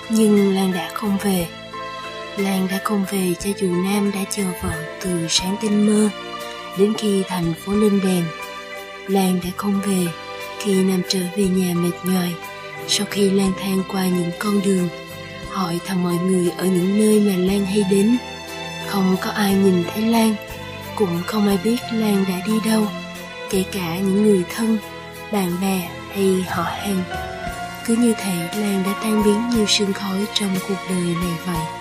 Nhưng 0.10 0.56
Lan 0.56 0.74
đã 0.74 0.90
không 0.94 1.18
về 1.24 1.48
Lan 2.38 2.68
đã 2.72 2.80
không 2.84 3.06
về 3.12 3.34
cho 3.40 3.50
dù 3.58 3.68
Nam 3.68 4.12
đã 4.12 4.20
chờ 4.30 4.44
vợ 4.64 4.84
từ 5.02 5.28
sáng 5.30 5.56
tinh 5.62 5.86
mơ 5.86 6.10
đến 6.78 6.94
khi 6.98 7.24
thành 7.28 7.54
phố 7.66 7.74
lên 7.74 8.00
đèn. 8.04 8.24
Lan 9.08 9.40
đã 9.44 9.50
không 9.58 9.82
về 9.86 10.08
khi 10.64 10.84
Nam 10.84 11.02
trở 11.10 11.20
về 11.36 11.44
nhà 11.44 11.74
mệt 11.74 11.92
nhoài 12.04 12.34
sau 12.88 13.08
khi 13.10 13.30
lang 13.30 13.52
thang 13.60 13.84
qua 13.88 14.06
những 14.06 14.32
con 14.40 14.62
đường 14.66 14.90
hỏi 15.52 15.80
thăm 15.86 16.04
mọi 16.04 16.16
người 16.16 16.52
ở 16.58 16.66
những 16.66 17.00
nơi 17.00 17.20
mà 17.20 17.46
Lan 17.46 17.66
hay 17.66 17.84
đến. 17.92 18.18
Không 18.88 19.16
có 19.22 19.30
ai 19.30 19.54
nhìn 19.54 19.84
thấy 19.94 20.02
Lan, 20.02 20.36
cũng 20.96 21.22
không 21.26 21.48
ai 21.48 21.58
biết 21.64 21.78
Lan 21.94 22.26
đã 22.30 22.36
đi 22.48 22.54
đâu, 22.66 22.88
kể 23.50 23.64
cả 23.72 23.96
những 23.96 24.24
người 24.24 24.44
thân, 24.56 24.78
bạn 25.32 25.52
bè 25.62 25.90
hay 26.14 26.46
họ 26.50 26.64
hàng. 26.64 27.04
Cứ 27.86 27.96
như 27.96 28.14
thể 28.18 28.62
Lan 28.62 28.84
đã 28.86 28.94
tan 29.04 29.24
biến 29.24 29.50
như 29.50 29.66
sương 29.68 29.94
khói 29.94 30.26
trong 30.34 30.56
cuộc 30.68 30.76
đời 30.90 31.16
này 31.22 31.34
vậy. 31.46 31.81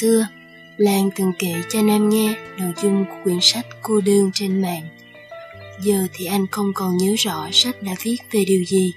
Xưa, 0.00 0.26
Lan 0.76 1.10
từng 1.16 1.32
kể 1.38 1.54
cho 1.68 1.82
Nam 1.82 2.08
nghe 2.08 2.34
nội 2.58 2.72
dung 2.82 3.04
của 3.04 3.16
quyển 3.24 3.38
sách 3.40 3.66
cô 3.82 4.00
đơn 4.00 4.30
trên 4.34 4.62
mạng. 4.62 4.82
Giờ 5.80 6.06
thì 6.12 6.24
anh 6.24 6.46
không 6.50 6.72
còn 6.74 6.96
nhớ 6.96 7.14
rõ 7.18 7.48
sách 7.52 7.82
đã 7.82 7.92
viết 8.02 8.16
về 8.30 8.44
điều 8.46 8.64
gì, 8.64 8.92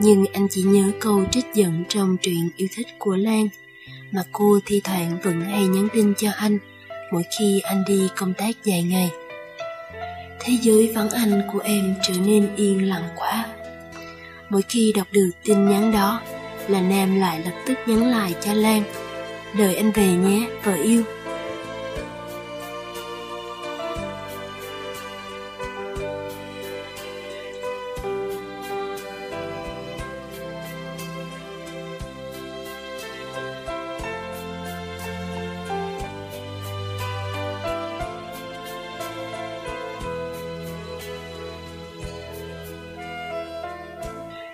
nhưng 0.00 0.24
anh 0.32 0.48
chỉ 0.50 0.62
nhớ 0.62 0.90
câu 1.00 1.24
trích 1.30 1.46
dẫn 1.54 1.84
trong 1.88 2.16
truyện 2.16 2.48
yêu 2.56 2.68
thích 2.76 2.86
của 2.98 3.16
Lan 3.16 3.48
mà 4.12 4.22
cô 4.32 4.58
thi 4.66 4.80
thoảng 4.84 5.18
vẫn 5.22 5.40
hay 5.40 5.66
nhắn 5.66 5.88
tin 5.92 6.14
cho 6.18 6.30
anh 6.36 6.58
mỗi 7.12 7.22
khi 7.38 7.60
anh 7.60 7.84
đi 7.86 8.08
công 8.16 8.34
tác 8.34 8.64
dài 8.64 8.82
ngày. 8.82 9.10
Thế 10.40 10.58
giới 10.62 10.92
vắng 10.94 11.10
anh 11.10 11.42
của 11.52 11.58
em 11.58 11.94
trở 12.02 12.14
nên 12.26 12.56
yên 12.56 12.88
lặng 12.88 13.08
quá. 13.16 13.46
Mỗi 14.50 14.62
khi 14.68 14.92
đọc 14.96 15.06
được 15.12 15.30
tin 15.44 15.68
nhắn 15.68 15.92
đó 15.92 16.20
là 16.68 16.80
Nam 16.80 17.20
lại 17.20 17.40
lập 17.44 17.62
tức 17.66 17.78
nhắn 17.86 18.10
lại 18.10 18.34
cho 18.40 18.54
Lan 18.54 18.82
Đợi 19.58 19.74
anh 19.74 19.92
về 19.92 20.06
nhé, 20.06 20.48
vợ 20.64 20.74
yêu. 20.74 21.02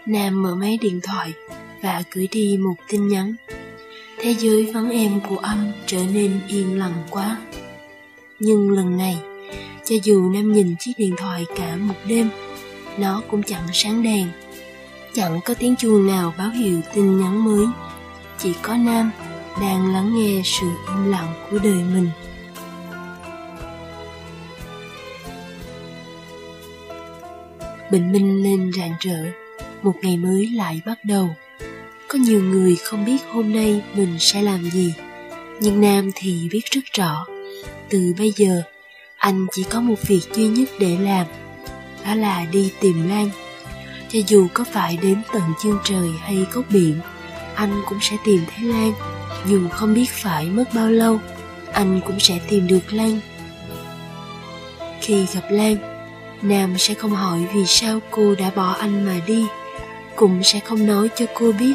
Nam 0.07 0.43
mở 0.43 0.55
máy 0.55 0.79
điện 0.81 1.01
thoại 1.03 1.33
và 1.83 2.03
gửi 2.11 2.29
đi 2.33 2.59
một 2.61 2.75
tin 2.89 3.09
nhắn 3.09 3.35
thế 4.21 4.35
giới 4.39 4.73
vắng 4.75 4.91
em 4.91 5.21
của 5.29 5.39
anh 5.39 5.73
trở 5.87 5.99
nên 6.13 6.41
yên 6.49 6.79
lặng 6.79 7.03
quá. 7.11 7.37
Nhưng 8.39 8.71
lần 8.71 8.97
này, 8.97 9.19
cho 9.85 9.97
dù 10.03 10.31
nam 10.31 10.53
nhìn 10.53 10.75
chiếc 10.79 10.93
điện 10.99 11.15
thoại 11.17 11.47
cả 11.57 11.77
một 11.77 11.95
đêm, 12.07 12.29
nó 12.99 13.23
cũng 13.31 13.43
chẳng 13.43 13.67
sáng 13.73 14.03
đèn. 14.03 14.29
Chẳng 15.15 15.41
có 15.45 15.55
tiếng 15.55 15.77
chuông 15.77 16.07
nào 16.07 16.35
báo 16.39 16.51
hiệu 16.51 16.81
tin 16.95 17.21
nhắn 17.21 17.45
mới. 17.45 17.67
Chỉ 18.39 18.53
có 18.63 18.77
nam 18.77 19.11
đang 19.61 19.93
lắng 19.93 20.15
nghe 20.15 20.41
sự 20.45 20.67
im 20.89 21.11
lặng 21.11 21.33
của 21.51 21.59
đời 21.59 21.83
mình. 21.95 22.09
Bình 27.91 28.13
minh 28.13 28.43
lên 28.43 28.71
rạng 28.77 28.95
rỡ, 29.01 29.33
một 29.83 29.95
ngày 30.03 30.17
mới 30.17 30.51
lại 30.55 30.81
bắt 30.87 30.99
đầu 31.05 31.29
có 32.09 32.19
nhiều 32.19 32.43
người 32.43 32.77
không 32.77 33.05
biết 33.05 33.19
hôm 33.31 33.53
nay 33.53 33.83
mình 33.95 34.17
sẽ 34.19 34.43
làm 34.43 34.71
gì, 34.71 34.95
nhưng 35.61 35.81
nam 35.81 36.11
thì 36.15 36.49
biết 36.53 36.61
rất 36.71 36.81
rõ. 36.93 37.27
Từ 37.91 38.15
bây 38.19 38.33
giờ, 38.37 38.63
anh 39.17 39.47
chỉ 39.53 39.63
có 39.71 39.81
một 39.81 39.95
việc 40.07 40.21
duy 40.35 40.49
nhất 40.49 40.69
để 40.79 40.97
làm, 41.01 41.27
đó 42.05 42.15
là 42.15 42.47
đi 42.53 42.73
tìm 42.81 43.09
lan. 43.09 43.31
Cho 44.09 44.19
dù 44.27 44.47
có 44.55 44.65
phải 44.65 44.99
đến 45.03 45.23
tận 45.33 45.43
chân 45.63 45.79
trời 45.85 46.09
hay 46.21 46.47
cốc 46.53 46.65
biển, 46.71 47.01
anh 47.55 47.83
cũng 47.89 47.99
sẽ 48.03 48.17
tìm 48.25 48.41
thấy 48.47 48.69
lan. 48.69 48.93
Dù 49.47 49.69
không 49.69 49.95
biết 49.95 50.11
phải 50.11 50.47
mất 50.47 50.65
bao 50.75 50.91
lâu, 50.91 51.21
anh 51.73 52.01
cũng 52.07 52.21
sẽ 52.21 52.39
tìm 52.49 52.67
được 52.67 52.93
lan. 52.93 53.21
Khi 55.01 55.27
gặp 55.35 55.45
lan, 55.51 55.77
nam 56.43 56.79
sẽ 56.79 56.95
không 56.95 57.11
hỏi 57.11 57.47
vì 57.55 57.67
sao 57.67 58.01
cô 58.11 58.35
đã 58.35 58.51
bỏ 58.57 58.73
anh 58.73 59.07
mà 59.07 59.21
đi, 59.27 59.47
cũng 60.17 60.43
sẽ 60.43 60.61
không 60.61 60.87
nói 60.87 61.09
cho 61.17 61.27
cô 61.35 61.53
biết 61.53 61.75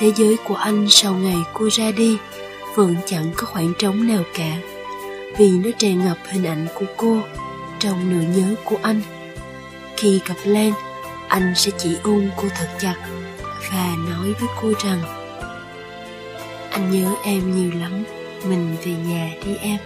thế 0.00 0.12
giới 0.16 0.36
của 0.44 0.54
anh 0.54 0.86
sau 0.88 1.14
ngày 1.14 1.38
cô 1.54 1.68
ra 1.70 1.90
đi, 1.90 2.18
vẫn 2.74 2.96
chẳng 3.06 3.30
có 3.36 3.46
khoảng 3.46 3.72
trống 3.78 4.08
nào 4.08 4.22
cả. 4.34 4.56
Vì 5.38 5.50
nó 5.50 5.70
tràn 5.78 6.04
ngập 6.04 6.18
hình 6.26 6.44
ảnh 6.44 6.66
của 6.74 6.86
cô 6.96 7.18
trong 7.78 8.10
nỗi 8.10 8.24
nhớ 8.36 8.54
của 8.64 8.78
anh. 8.82 9.00
Khi 9.96 10.20
gặp 10.26 10.34
lan, 10.44 10.72
anh 11.28 11.52
sẽ 11.56 11.70
chỉ 11.78 11.96
ôm 12.02 12.28
cô 12.36 12.48
thật 12.58 12.68
chặt 12.80 12.94
và 13.72 13.96
nói 14.08 14.34
với 14.40 14.48
cô 14.62 14.72
rằng, 14.84 15.02
anh 16.70 16.90
nhớ 16.90 17.14
em 17.24 17.56
nhiều 17.56 17.80
lắm, 17.80 18.04
mình 18.44 18.76
về 18.84 18.92
nhà 18.92 19.30
đi 19.46 19.56
em. 19.56 19.78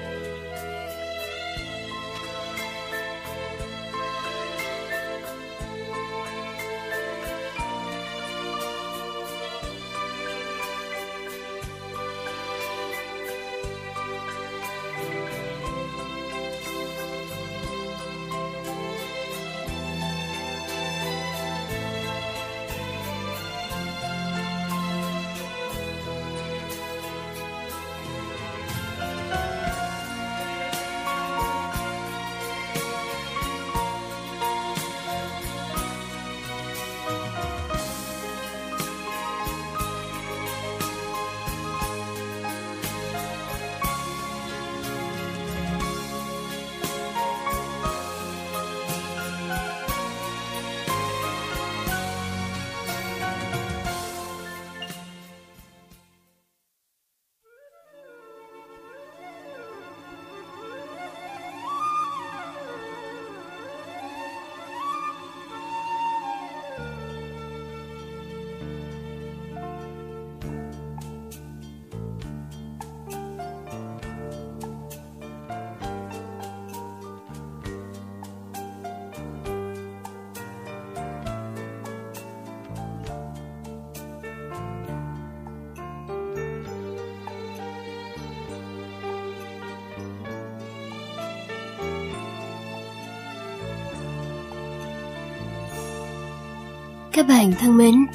Các 97.15 97.27
bạn 97.27 97.53
thân 97.53 97.77
mến, 97.77 98.07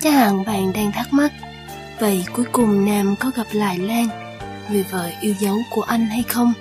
chắc 0.00 0.10
hẳn 0.10 0.44
bạn 0.44 0.72
đang 0.72 0.92
thắc 0.92 1.12
mắc 1.12 1.32
Vậy 2.00 2.24
cuối 2.32 2.44
cùng 2.52 2.84
Nam 2.84 3.14
có 3.20 3.30
gặp 3.36 3.46
lại 3.52 3.78
Lan, 3.78 4.08
người 4.70 4.84
vợ 4.90 5.10
yêu 5.20 5.34
dấu 5.38 5.58
của 5.70 5.82
anh 5.82 6.06
hay 6.06 6.22
không? 6.22 6.52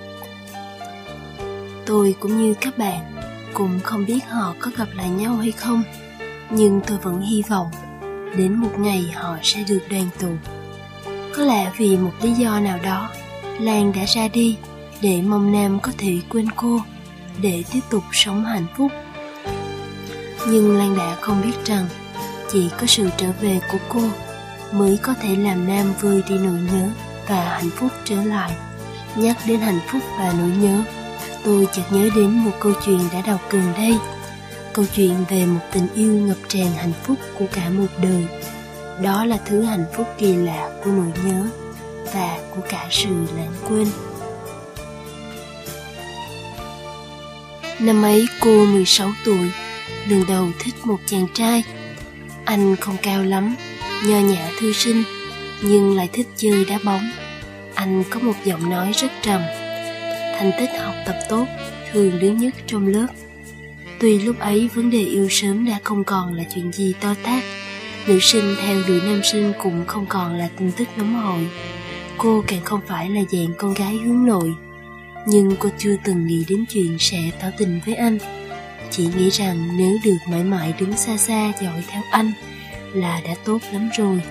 Tôi 1.85 2.15
cũng 2.19 2.37
như 2.37 2.53
các 2.53 2.77
bạn, 2.77 2.99
cũng 3.53 3.79
không 3.83 4.05
biết 4.05 4.19
họ 4.29 4.55
có 4.59 4.71
gặp 4.77 4.87
lại 4.93 5.09
nhau 5.09 5.35
hay 5.35 5.51
không 5.51 5.83
Nhưng 6.49 6.81
tôi 6.87 6.97
vẫn 6.97 7.21
hy 7.21 7.43
vọng 7.49 7.67
đến 8.37 8.53
một 8.53 8.79
ngày 8.79 9.11
họ 9.15 9.37
sẽ 9.43 9.63
được 9.67 9.81
đoàn 9.89 10.09
tụ 10.19 10.31
Có 11.35 11.43
lẽ 11.43 11.71
vì 11.77 11.97
một 11.97 12.13
lý 12.21 12.31
do 12.31 12.59
nào 12.59 12.79
đó, 12.83 13.09
Lan 13.59 13.91
đã 13.95 14.05
ra 14.05 14.27
đi 14.27 14.57
để 15.01 15.21
mong 15.21 15.51
Nam 15.51 15.79
có 15.79 15.91
thể 15.97 16.19
quên 16.29 16.47
cô 16.55 16.79
để 17.41 17.63
tiếp 17.71 17.81
tục 17.89 18.03
sống 18.11 18.45
hạnh 18.45 18.65
phúc 18.77 18.91
nhưng 20.51 20.77
Lan 20.77 20.97
đã 20.97 21.15
không 21.21 21.41
biết 21.41 21.65
rằng 21.65 21.87
chỉ 22.51 22.69
có 22.79 22.87
sự 22.87 23.09
trở 23.17 23.27
về 23.41 23.59
của 23.71 23.77
cô 23.89 24.01
mới 24.71 24.97
có 25.01 25.13
thể 25.21 25.35
làm 25.35 25.67
Nam 25.67 25.93
vơi 26.01 26.23
đi 26.29 26.37
nỗi 26.37 26.59
nhớ 26.73 26.89
và 27.27 27.43
hạnh 27.43 27.69
phúc 27.69 27.91
trở 28.05 28.23
lại. 28.23 28.51
Nhắc 29.15 29.37
đến 29.47 29.59
hạnh 29.59 29.79
phúc 29.91 30.01
và 30.19 30.33
nỗi 30.39 30.49
nhớ, 30.49 30.83
tôi 31.43 31.67
chợt 31.73 31.83
nhớ 31.91 32.09
đến 32.15 32.29
một 32.29 32.51
câu 32.59 32.73
chuyện 32.85 32.99
đã 33.13 33.21
đọc 33.21 33.41
gần 33.49 33.73
đây. 33.77 33.97
Câu 34.73 34.85
chuyện 34.95 35.13
về 35.29 35.45
một 35.45 35.59
tình 35.71 35.87
yêu 35.95 36.13
ngập 36.13 36.37
tràn 36.47 36.67
hạnh 36.77 36.93
phúc 37.03 37.17
của 37.39 37.45
cả 37.51 37.69
một 37.69 37.87
đời. 38.01 38.27
Đó 39.01 39.25
là 39.25 39.37
thứ 39.45 39.61
hạnh 39.61 39.85
phúc 39.95 40.07
kỳ 40.17 40.33
lạ 40.33 40.69
của 40.83 40.91
nỗi 40.91 41.11
nhớ 41.25 41.43
và 42.13 42.37
của 42.55 42.61
cả 42.69 42.87
sự 42.91 43.09
lãng 43.09 43.53
quên. 43.69 43.87
Năm 47.79 48.03
ấy 48.03 48.25
cô 48.41 48.65
16 48.65 49.09
tuổi, 49.25 49.51
lần 50.07 50.23
đầu 50.27 50.49
thích 50.59 50.75
một 50.83 50.99
chàng 51.05 51.27
trai. 51.33 51.63
Anh 52.45 52.75
không 52.75 52.97
cao 53.01 53.23
lắm, 53.23 53.55
nho 54.05 54.19
nhã 54.19 54.49
thư 54.59 54.73
sinh, 54.73 55.03
nhưng 55.61 55.95
lại 55.95 56.09
thích 56.13 56.27
chơi 56.35 56.65
đá 56.65 56.79
bóng. 56.83 57.09
Anh 57.75 58.03
có 58.09 58.19
một 58.19 58.33
giọng 58.45 58.69
nói 58.69 58.91
rất 58.95 59.11
trầm, 59.21 59.41
thành 60.39 60.51
tích 60.59 60.69
học 60.79 60.95
tập 61.05 61.15
tốt, 61.29 61.45
thường 61.91 62.19
đứng 62.19 62.37
nhất 62.37 62.53
trong 62.67 62.87
lớp. 62.87 63.07
Tuy 63.99 64.19
lúc 64.19 64.39
ấy 64.39 64.69
vấn 64.73 64.89
đề 64.89 65.03
yêu 65.03 65.27
sớm 65.29 65.65
đã 65.65 65.79
không 65.83 66.03
còn 66.03 66.33
là 66.33 66.43
chuyện 66.55 66.71
gì 66.71 66.93
to 67.01 67.15
tát, 67.23 67.43
nữ 68.07 68.19
sinh 68.21 68.55
theo 68.61 68.81
đuổi 68.87 69.01
nam 69.05 69.21
sinh 69.23 69.53
cũng 69.63 69.85
không 69.87 70.05
còn 70.05 70.37
là 70.37 70.49
tin 70.57 70.71
tức 70.71 70.87
nóng 70.97 71.15
hổi. 71.15 71.47
Cô 72.17 72.43
càng 72.47 72.61
không 72.63 72.81
phải 72.87 73.09
là 73.09 73.21
dạng 73.31 73.53
con 73.57 73.73
gái 73.73 73.97
hướng 73.97 74.25
nội, 74.25 74.53
nhưng 75.25 75.55
cô 75.59 75.69
chưa 75.77 75.95
từng 76.03 76.27
nghĩ 76.27 76.45
đến 76.49 76.65
chuyện 76.69 76.97
sẽ 76.99 77.17
tỏ 77.41 77.47
tình 77.57 77.79
với 77.85 77.95
anh 77.95 78.17
chị 78.91 79.09
nghĩ 79.17 79.29
rằng 79.29 79.77
nếu 79.77 79.97
được 80.03 80.17
mãi 80.29 80.43
mãi 80.43 80.73
đứng 80.79 80.97
xa 80.97 81.17
xa 81.17 81.51
dõi 81.61 81.83
theo 81.87 82.01
anh 82.11 82.31
là 82.93 83.21
đã 83.25 83.35
tốt 83.45 83.59
lắm 83.71 83.89
rồi. 83.97 84.21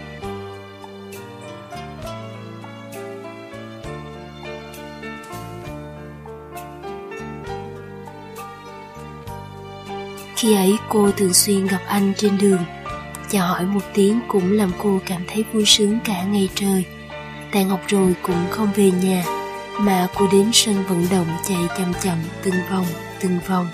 Khi 10.36 10.54
ấy 10.54 10.78
cô 10.88 11.10
thường 11.10 11.34
xuyên 11.34 11.66
gặp 11.66 11.80
anh 11.86 12.12
trên 12.16 12.38
đường, 12.38 12.64
chào 13.30 13.46
hỏi 13.46 13.64
một 13.64 13.80
tiếng 13.94 14.20
cũng 14.28 14.52
làm 14.52 14.72
cô 14.78 15.00
cảm 15.06 15.22
thấy 15.28 15.44
vui 15.52 15.64
sướng 15.66 15.98
cả 16.04 16.22
ngày 16.22 16.48
trời. 16.54 16.84
Tan 17.52 17.68
học 17.68 17.80
rồi 17.86 18.14
cũng 18.22 18.46
không 18.50 18.68
về 18.74 18.90
nhà, 18.90 19.24
mà 19.78 20.08
cô 20.14 20.28
đến 20.32 20.50
sân 20.52 20.84
vận 20.88 21.06
động 21.10 21.26
chạy 21.48 21.68
chậm 21.78 21.92
chậm 22.02 22.18
từng 22.42 22.54
vòng 22.70 22.86
từng 23.20 23.38
vòng 23.48 23.66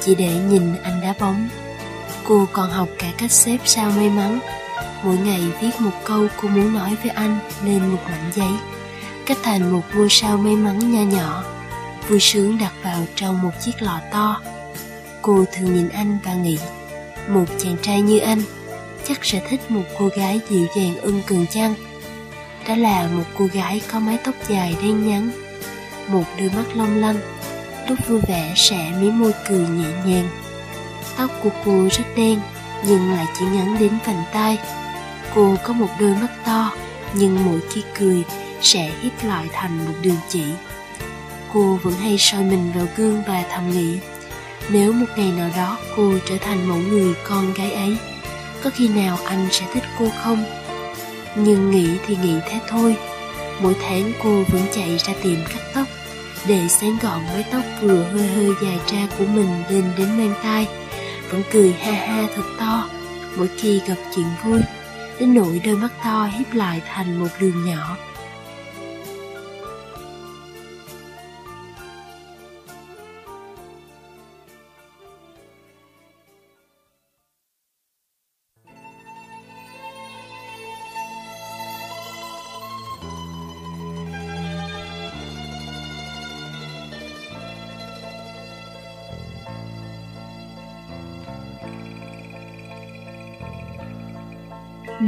chỉ 0.00 0.14
để 0.14 0.34
nhìn 0.34 0.74
anh 0.82 1.00
đá 1.00 1.14
bóng. 1.20 1.48
Cô 2.24 2.48
còn 2.52 2.70
học 2.70 2.88
cả 2.98 3.06
cách 3.18 3.32
xếp 3.32 3.58
sao 3.64 3.90
may 3.90 4.10
mắn. 4.10 4.38
Mỗi 5.04 5.16
ngày 5.16 5.40
viết 5.60 5.70
một 5.78 5.90
câu 6.04 6.26
cô 6.36 6.48
muốn 6.48 6.74
nói 6.74 6.96
với 7.02 7.10
anh 7.10 7.38
lên 7.64 7.86
một 7.86 7.98
mảnh 8.04 8.30
giấy, 8.34 8.52
cách 9.26 9.38
thành 9.42 9.72
một 9.72 9.82
ngôi 9.94 10.08
sao 10.10 10.36
may 10.36 10.56
mắn 10.56 10.92
nho 10.92 11.02
nhỏ, 11.02 11.44
vui 12.08 12.20
sướng 12.20 12.58
đặt 12.58 12.72
vào 12.82 13.06
trong 13.14 13.42
một 13.42 13.50
chiếc 13.60 13.82
lọ 13.82 14.00
to. 14.12 14.40
Cô 15.22 15.44
thường 15.52 15.74
nhìn 15.74 15.88
anh 15.88 16.18
và 16.24 16.34
nghĩ, 16.34 16.58
một 17.28 17.44
chàng 17.58 17.76
trai 17.82 18.00
như 18.00 18.18
anh 18.18 18.42
chắc 19.04 19.24
sẽ 19.24 19.40
thích 19.48 19.70
một 19.70 19.82
cô 19.98 20.08
gái 20.16 20.40
dịu 20.48 20.66
dàng 20.76 21.00
ưng 21.00 21.22
cường 21.26 21.46
chăng. 21.46 21.74
Đó 22.68 22.76
là 22.76 23.08
một 23.12 23.24
cô 23.38 23.46
gái 23.52 23.80
có 23.92 24.00
mái 24.00 24.18
tóc 24.24 24.34
dài 24.48 24.76
đen 24.82 25.08
nhánh, 25.08 25.30
một 26.08 26.24
đôi 26.38 26.50
mắt 26.56 26.76
long 26.76 27.00
lanh 27.00 27.16
lúc 27.90 28.08
vui 28.08 28.20
vẻ 28.28 28.52
sẽ 28.56 28.92
mí 29.00 29.10
môi 29.10 29.32
cười 29.48 29.66
nhẹ 29.68 29.88
nhàng. 30.06 30.28
Tóc 31.16 31.30
của 31.42 31.50
cô 31.64 31.88
rất 31.90 32.04
đen, 32.16 32.40
nhưng 32.86 33.12
lại 33.12 33.26
chỉ 33.38 33.44
ngắn 33.44 33.76
đến 33.80 33.92
vành 34.06 34.22
tai 34.32 34.58
cô 35.34 35.56
có 35.64 35.72
một 35.72 35.88
đôi 36.00 36.14
mắt 36.14 36.30
to, 36.44 36.72
nhưng 37.14 37.44
mỗi 37.44 37.60
khi 37.70 37.82
cười 37.98 38.24
sẽ 38.62 38.90
hít 39.00 39.24
lại 39.24 39.46
thành 39.52 39.84
một 39.84 39.92
đường 40.02 40.16
chỉ. 40.28 40.44
Cô 41.52 41.78
vẫn 41.82 41.94
hay 41.94 42.16
soi 42.18 42.42
mình 42.42 42.72
vào 42.74 42.86
gương 42.96 43.22
và 43.26 43.44
thầm 43.50 43.70
nghĩ 43.70 43.98
nếu 44.72 44.92
một 44.92 45.06
ngày 45.16 45.32
nào 45.32 45.50
đó 45.56 45.78
cô 45.96 46.12
trở 46.28 46.36
thành 46.40 46.68
mẫu 46.68 46.78
người 46.78 47.14
con 47.24 47.52
gái 47.54 47.72
ấy, 47.72 47.96
có 48.62 48.70
khi 48.70 48.88
nào 48.88 49.18
anh 49.24 49.48
sẽ 49.50 49.66
thích 49.74 49.84
cô 49.98 50.08
không? 50.22 50.44
Nhưng 51.34 51.70
nghĩ 51.70 51.88
thì 52.06 52.16
nghĩ 52.16 52.34
thế 52.48 52.60
thôi. 52.68 52.96
Mỗi 53.60 53.74
tháng 53.82 54.12
cô 54.22 54.42
vẫn 54.52 54.62
chạy 54.72 54.98
ra 54.98 55.12
tiệm 55.22 55.36
cắt 55.48 55.60
tóc 55.74 55.86
để 56.46 56.68
sáng 56.68 56.98
gọn 57.02 57.20
mái 57.26 57.44
tóc 57.52 57.62
vừa 57.82 58.02
hơi 58.02 58.26
hơi 58.26 58.50
dài 58.62 58.78
ra 58.92 59.06
của 59.18 59.24
mình 59.24 59.62
lên 59.70 59.84
đến 59.98 60.08
mang 60.18 60.34
tai, 60.42 60.68
vẫn 61.30 61.42
cười 61.52 61.72
ha 61.72 61.92
ha 61.92 62.26
thật 62.36 62.42
to. 62.58 62.88
Mỗi 63.36 63.48
khi 63.58 63.80
gặp 63.86 63.96
chuyện 64.14 64.26
vui, 64.44 64.60
đến 65.20 65.34
nỗi 65.34 65.60
đôi 65.64 65.76
mắt 65.76 65.90
to 66.04 66.24
hiếp 66.24 66.54
lại 66.54 66.82
thành 66.86 67.20
một 67.20 67.28
đường 67.40 67.64
nhỏ. 67.64 67.96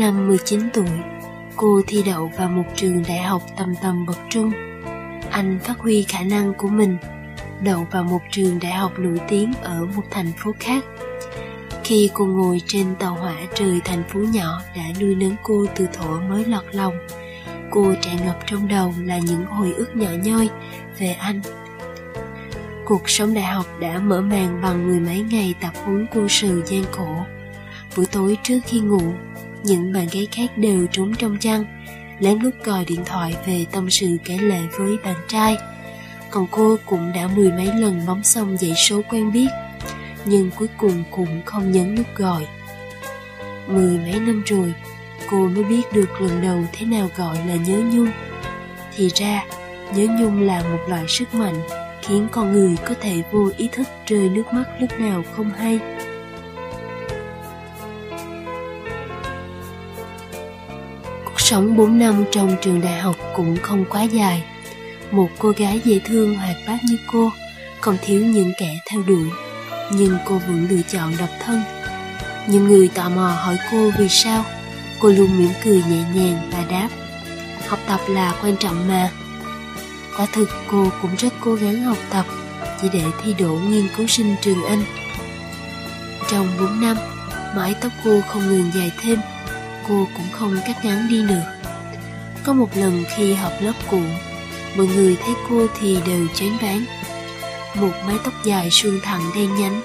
Năm 0.03 0.29
19 0.29 0.61
tuổi, 0.73 0.89
cô 1.57 1.81
thi 1.87 2.03
đậu 2.07 2.31
vào 2.37 2.49
một 2.49 2.63
trường 2.77 3.03
đại 3.09 3.19
học 3.19 3.43
tầm 3.59 3.75
tầm 3.83 4.07
bậc 4.07 4.19
trung. 4.31 4.51
Anh 5.31 5.59
phát 5.65 5.79
huy 5.79 6.03
khả 6.03 6.23
năng 6.23 6.55
của 6.55 6.69
mình, 6.69 6.97
đậu 7.61 7.87
vào 7.91 8.05
một 8.05 8.21
trường 8.31 8.59
đại 8.59 8.73
học 8.73 8.93
nổi 8.99 9.21
tiếng 9.29 9.53
ở 9.63 9.85
một 9.97 10.03
thành 10.11 10.33
phố 10.37 10.53
khác. 10.61 10.85
Khi 11.85 12.11
cô 12.15 12.27
ngồi 12.27 12.63
trên 12.67 12.95
tàu 12.99 13.15
hỏa 13.15 13.35
rời 13.55 13.81
thành 13.85 14.03
phố 14.09 14.21
nhỏ 14.21 14.63
đã 14.77 14.83
nuôi 15.01 15.15
nấng 15.15 15.37
cô 15.43 15.67
từ 15.77 15.87
thuở 15.93 16.21
mới 16.21 16.45
lọt 16.45 16.65
lòng, 16.73 16.95
cô 17.71 17.95
tràn 18.01 18.17
ngập 18.27 18.39
trong 18.47 18.69
đầu 18.69 18.95
là 19.05 19.19
những 19.19 19.45
hồi 19.45 19.73
ức 19.73 19.97
nhỏ 19.97 20.11
nhoi 20.25 20.49
về 20.99 21.13
anh. 21.13 21.41
Cuộc 22.85 23.09
sống 23.09 23.35
đại 23.35 23.45
học 23.45 23.67
đã 23.81 23.99
mở 23.99 24.21
màn 24.21 24.61
bằng 24.63 24.87
mười 24.87 25.01
mấy 25.01 25.21
ngày 25.31 25.55
tập 25.61 25.73
huấn 25.85 26.07
quân 26.15 26.29
sự 26.29 26.63
gian 26.67 26.85
khổ. 26.93 27.17
Buổi 27.97 28.07
tối 28.07 28.37
trước 28.43 28.59
khi 28.67 28.81
ngủ, 28.81 29.03
những 29.65 29.93
bạn 29.93 30.07
gái 30.13 30.29
khác 30.33 30.59
đều 30.59 30.87
trốn 30.93 31.15
trong 31.19 31.37
chăn, 31.41 31.65
lén 32.19 32.39
lút 32.39 32.55
gọi 32.65 32.85
điện 32.85 33.01
thoại 33.07 33.37
về 33.47 33.67
tâm 33.73 33.91
sự 33.91 34.17
kể 34.25 34.39
lệ 34.39 34.61
với 34.79 34.97
bạn 35.05 35.17
trai. 35.29 35.57
Còn 36.31 36.47
cô 36.51 36.77
cũng 36.87 37.13
đã 37.13 37.29
mười 37.37 37.53
mấy 37.53 37.67
lần 37.67 38.01
bấm 38.07 38.23
xong 38.23 38.57
dãy 38.57 38.75
số 38.75 39.03
quen 39.11 39.33
biết, 39.33 39.49
nhưng 40.25 40.51
cuối 40.51 40.69
cùng 40.77 41.05
cũng 41.11 41.43
không 41.45 41.73
nhấn 41.73 41.95
nút 41.95 42.07
gọi. 42.17 42.47
Mười 43.67 43.99
mấy 43.99 44.21
năm 44.21 44.43
rồi, 44.47 44.75
cô 45.31 45.49
mới 45.49 45.65
biết 45.65 45.83
được 45.93 46.21
lần 46.21 46.43
đầu 46.43 46.65
thế 46.73 46.87
nào 46.87 47.11
gọi 47.17 47.37
là 47.37 47.55
nhớ 47.55 47.77
nhung. 47.93 48.09
Thì 48.97 49.11
ra, 49.15 49.45
nhớ 49.97 50.07
nhung 50.21 50.43
là 50.43 50.63
một 50.63 50.79
loại 50.89 51.05
sức 51.09 51.35
mạnh 51.35 51.61
khiến 52.03 52.29
con 52.33 52.53
người 52.53 52.77
có 52.85 52.95
thể 53.01 53.23
vô 53.33 53.51
ý 53.57 53.69
thức 53.73 53.89
rơi 54.07 54.29
nước 54.29 54.53
mắt 54.53 54.65
lúc 54.81 55.01
nào 55.01 55.23
không 55.33 55.51
hay. 55.51 55.79
Sống 61.53 61.77
4 61.77 61.99
năm 61.99 62.25
trong 62.31 62.57
trường 62.63 62.81
đại 62.81 63.01
học 63.01 63.17
cũng 63.35 63.57
không 63.63 63.85
quá 63.85 64.03
dài. 64.03 64.43
Một 65.11 65.29
cô 65.39 65.51
gái 65.51 65.81
dễ 65.85 66.01
thương 66.05 66.35
hoạt 66.37 66.57
bát 66.67 66.79
như 66.85 66.97
cô, 67.13 67.31
còn 67.81 67.97
thiếu 68.03 68.27
những 68.27 68.53
kẻ 68.59 68.79
theo 68.91 69.03
đuổi. 69.07 69.27
Nhưng 69.91 70.17
cô 70.25 70.39
vẫn 70.39 70.67
lựa 70.71 70.83
chọn 70.93 71.13
độc 71.19 71.29
thân. 71.45 71.63
Những 72.47 72.65
người 72.65 72.89
tò 72.95 73.09
mò 73.09 73.29
hỏi 73.29 73.57
cô 73.71 73.91
vì 73.99 74.09
sao, 74.09 74.45
cô 75.01 75.09
luôn 75.09 75.39
mỉm 75.39 75.51
cười 75.65 75.83
nhẹ 75.91 76.05
nhàng 76.15 76.51
và 76.53 76.65
đáp. 76.71 76.89
Học 77.69 77.79
tập 77.87 78.01
là 78.09 78.35
quan 78.43 78.57
trọng 78.57 78.89
mà. 78.89 79.11
Quả 80.17 80.27
thực 80.33 80.49
cô 80.71 80.89
cũng 81.03 81.11
rất 81.19 81.33
cố 81.41 81.55
gắng 81.55 81.83
học 81.83 81.99
tập 82.11 82.27
chỉ 82.83 82.89
để 82.93 83.05
thi 83.23 83.35
đỗ 83.39 83.55
nghiên 83.55 83.89
cứu 83.97 84.07
sinh 84.07 84.35
trường 84.41 84.65
Anh. 84.65 84.83
Trong 86.31 86.47
4 86.61 86.81
năm, 86.81 86.97
mái 87.57 87.75
tóc 87.81 87.93
cô 88.05 88.21
không 88.29 88.49
ngừng 88.49 88.71
dài 88.75 88.93
thêm 89.03 89.19
cô 89.89 90.09
cũng 90.17 90.27
không 90.33 90.57
cắt 90.67 90.85
ngắn 90.85 91.09
đi 91.09 91.23
được. 91.29 91.43
Có 92.45 92.53
một 92.53 92.69
lần 92.77 93.05
khi 93.17 93.35
họp 93.35 93.53
lớp 93.61 93.73
cũ, 93.91 94.01
mọi 94.77 94.87
người 94.87 95.17
thấy 95.25 95.35
cô 95.49 95.67
thì 95.81 95.99
đều 96.07 96.27
chán 96.35 96.57
ván. 96.63 96.85
Một 97.75 97.93
mái 98.07 98.17
tóc 98.25 98.35
dài 98.45 98.71
suôn 98.71 99.01
thẳng 99.03 99.23
đen 99.35 99.55
nhánh, 99.55 99.83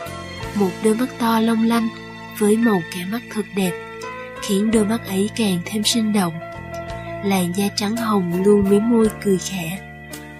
một 0.55 0.69
đôi 0.83 0.95
mắt 0.95 1.09
to 1.19 1.39
long 1.39 1.67
lanh 1.67 1.89
với 2.37 2.57
màu 2.57 2.81
kẻ 2.95 3.05
mắt 3.05 3.21
thật 3.33 3.45
đẹp, 3.55 3.71
khiến 4.41 4.71
đôi 4.71 4.85
mắt 4.85 5.07
ấy 5.07 5.29
càng 5.35 5.59
thêm 5.65 5.83
sinh 5.83 6.13
động. 6.13 6.33
Làn 7.23 7.51
da 7.55 7.65
trắng 7.75 7.95
hồng 7.95 8.43
luôn 8.43 8.69
mí 8.69 8.79
môi 8.79 9.09
cười 9.23 9.37
khẽ, 9.37 9.79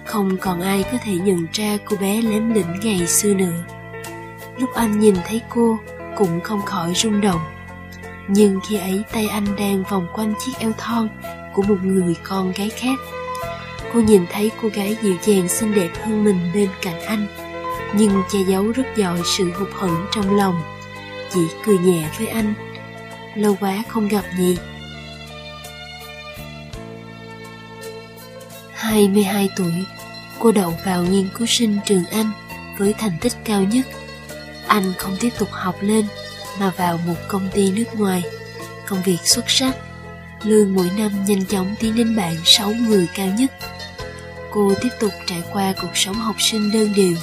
không 0.04 0.36
còn 0.40 0.60
ai 0.60 0.84
có 0.92 0.98
thể 1.04 1.12
nhận 1.12 1.46
ra 1.52 1.78
cô 1.84 1.96
bé 1.96 2.22
lém 2.22 2.54
lĩnh 2.54 2.80
ngày 2.82 3.06
xưa 3.06 3.34
nữa. 3.34 3.64
Lúc 4.58 4.70
anh 4.74 5.00
nhìn 5.00 5.14
thấy 5.26 5.40
cô, 5.48 5.78
cũng 6.16 6.40
không 6.40 6.62
khỏi 6.62 6.94
rung 6.94 7.20
động 7.20 7.40
nhưng 8.28 8.60
khi 8.68 8.76
ấy 8.76 9.02
tay 9.12 9.26
anh 9.26 9.56
đang 9.56 9.84
vòng 9.90 10.06
quanh 10.14 10.34
chiếc 10.38 10.52
eo 10.58 10.72
thon 10.78 11.08
của 11.54 11.62
một 11.62 11.76
người 11.82 12.14
con 12.22 12.52
gái 12.52 12.70
khác. 12.70 12.98
Cô 13.92 14.00
nhìn 14.00 14.26
thấy 14.32 14.50
cô 14.62 14.68
gái 14.68 14.96
dịu 15.02 15.16
dàng 15.22 15.48
xinh 15.48 15.74
đẹp 15.74 15.90
hơn 16.02 16.24
mình 16.24 16.50
bên 16.54 16.68
cạnh 16.82 17.00
anh 17.00 17.26
nhưng 17.94 18.22
che 18.32 18.38
giấu 18.48 18.72
rất 18.72 18.86
giỏi 18.96 19.20
sự 19.24 19.52
hụt 19.52 19.68
hẫng 19.72 20.06
trong 20.12 20.36
lòng. 20.36 20.62
Chỉ 21.34 21.40
cười 21.64 21.78
nhẹ 21.78 22.08
với 22.18 22.26
anh 22.26 22.54
lâu 23.34 23.56
quá 23.60 23.82
không 23.88 24.08
gặp 24.08 24.24
nhỉ. 24.38 24.56
22 28.74 29.48
tuổi, 29.56 29.72
cô 30.38 30.52
đậu 30.52 30.74
vào 30.86 31.02
nghiên 31.02 31.28
cứu 31.38 31.46
sinh 31.46 31.78
trường 31.84 32.04
Anh 32.10 32.30
với 32.78 32.94
thành 32.98 33.12
tích 33.20 33.32
cao 33.44 33.62
nhất. 33.62 33.86
Anh 34.66 34.92
không 34.98 35.16
tiếp 35.20 35.30
tục 35.38 35.48
học 35.52 35.76
lên 35.80 36.06
mà 36.60 36.70
vào 36.76 36.98
một 37.06 37.16
công 37.28 37.48
ty 37.54 37.70
nước 37.70 37.94
ngoài. 37.94 38.22
Công 38.86 39.02
việc 39.02 39.18
xuất 39.24 39.50
sắc, 39.50 39.76
lương 40.42 40.74
mỗi 40.74 40.90
năm 40.98 41.24
nhanh 41.26 41.46
chóng 41.46 41.74
tiến 41.80 41.96
đến 41.96 42.16
bảng 42.16 42.36
6 42.44 42.70
người 42.70 43.08
cao 43.14 43.26
nhất. 43.38 43.52
Cô 44.50 44.74
tiếp 44.82 44.88
tục 45.00 45.12
trải 45.26 45.42
qua 45.52 45.74
cuộc 45.82 45.96
sống 45.96 46.16
học 46.16 46.36
sinh 46.38 46.70
đơn 46.72 46.92
điệu, 46.96 47.16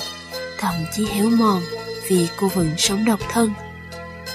thậm 0.58 0.74
chí 0.96 1.06
héo 1.06 1.30
mòn 1.30 1.62
vì 2.08 2.28
cô 2.38 2.48
vẫn 2.48 2.70
sống 2.78 3.06
độc 3.06 3.20
thân. 3.30 3.54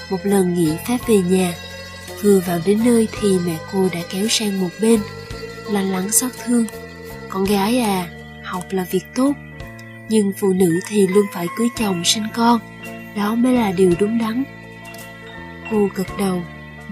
Một 0.09 0.19
lần 0.23 0.53
nghỉ 0.53 0.71
phép 0.87 0.97
về 1.07 1.17
nhà, 1.17 1.53
vừa 2.21 2.39
vào 2.39 2.59
đến 2.65 2.79
nơi 2.85 3.07
thì 3.21 3.39
mẹ 3.45 3.57
cô 3.73 3.89
đã 3.93 3.99
kéo 4.09 4.27
sang 4.29 4.61
một 4.61 4.69
bên, 4.81 4.99
lo 5.69 5.81
lắng 5.81 6.11
xót 6.11 6.31
thương. 6.45 6.65
Con 7.29 7.43
gái 7.43 7.79
à, 7.79 8.07
học 8.43 8.63
là 8.69 8.85
việc 8.91 9.03
tốt, 9.15 9.33
nhưng 10.09 10.33
phụ 10.37 10.53
nữ 10.53 10.79
thì 10.87 11.07
luôn 11.07 11.25
phải 11.33 11.47
cưới 11.57 11.67
chồng 11.79 12.03
sinh 12.05 12.23
con, 12.33 12.59
đó 13.15 13.35
mới 13.35 13.53
là 13.53 13.71
điều 13.71 13.93
đúng 13.99 14.17
đắn. 14.17 14.43
Cô 15.71 15.89
gật 15.95 16.17
đầu, 16.17 16.43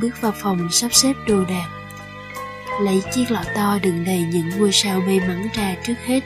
bước 0.02 0.22
vào 0.22 0.34
phòng 0.42 0.68
sắp 0.72 0.94
xếp 0.94 1.14
đồ 1.28 1.46
đạc. 1.46 1.68
Lấy 2.82 3.04
chiếc 3.12 3.32
lọ 3.32 3.44
to 3.56 3.80
đựng 3.82 4.06
đầy 4.06 4.26
những 4.32 4.50
ngôi 4.58 4.72
sao 4.72 5.02
may 5.02 5.20
mắn 5.20 5.48
ra 5.54 5.76
trước 5.88 5.94
hết. 6.06 6.20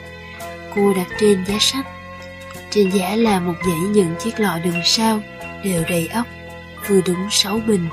Cô 0.74 0.94
đặt 0.94 1.06
trên 1.20 1.44
giá 1.46 1.56
sách. 1.60 1.86
Trên 2.70 2.90
giá 2.90 3.16
là 3.16 3.40
một 3.40 3.54
dãy 3.66 3.78
những 3.78 4.14
chiếc 4.18 4.40
lọ 4.40 4.58
đựng 4.64 4.80
sao, 4.84 5.20
đều 5.64 5.82
đầy 5.88 6.08
ốc, 6.08 6.26
vừa 6.88 7.00
đúng 7.06 7.28
sáu 7.30 7.60
bình. 7.66 7.88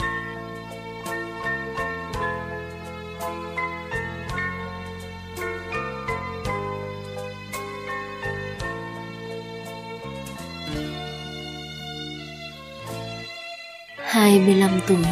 25 14.32 14.80
tuổi, 14.88 15.06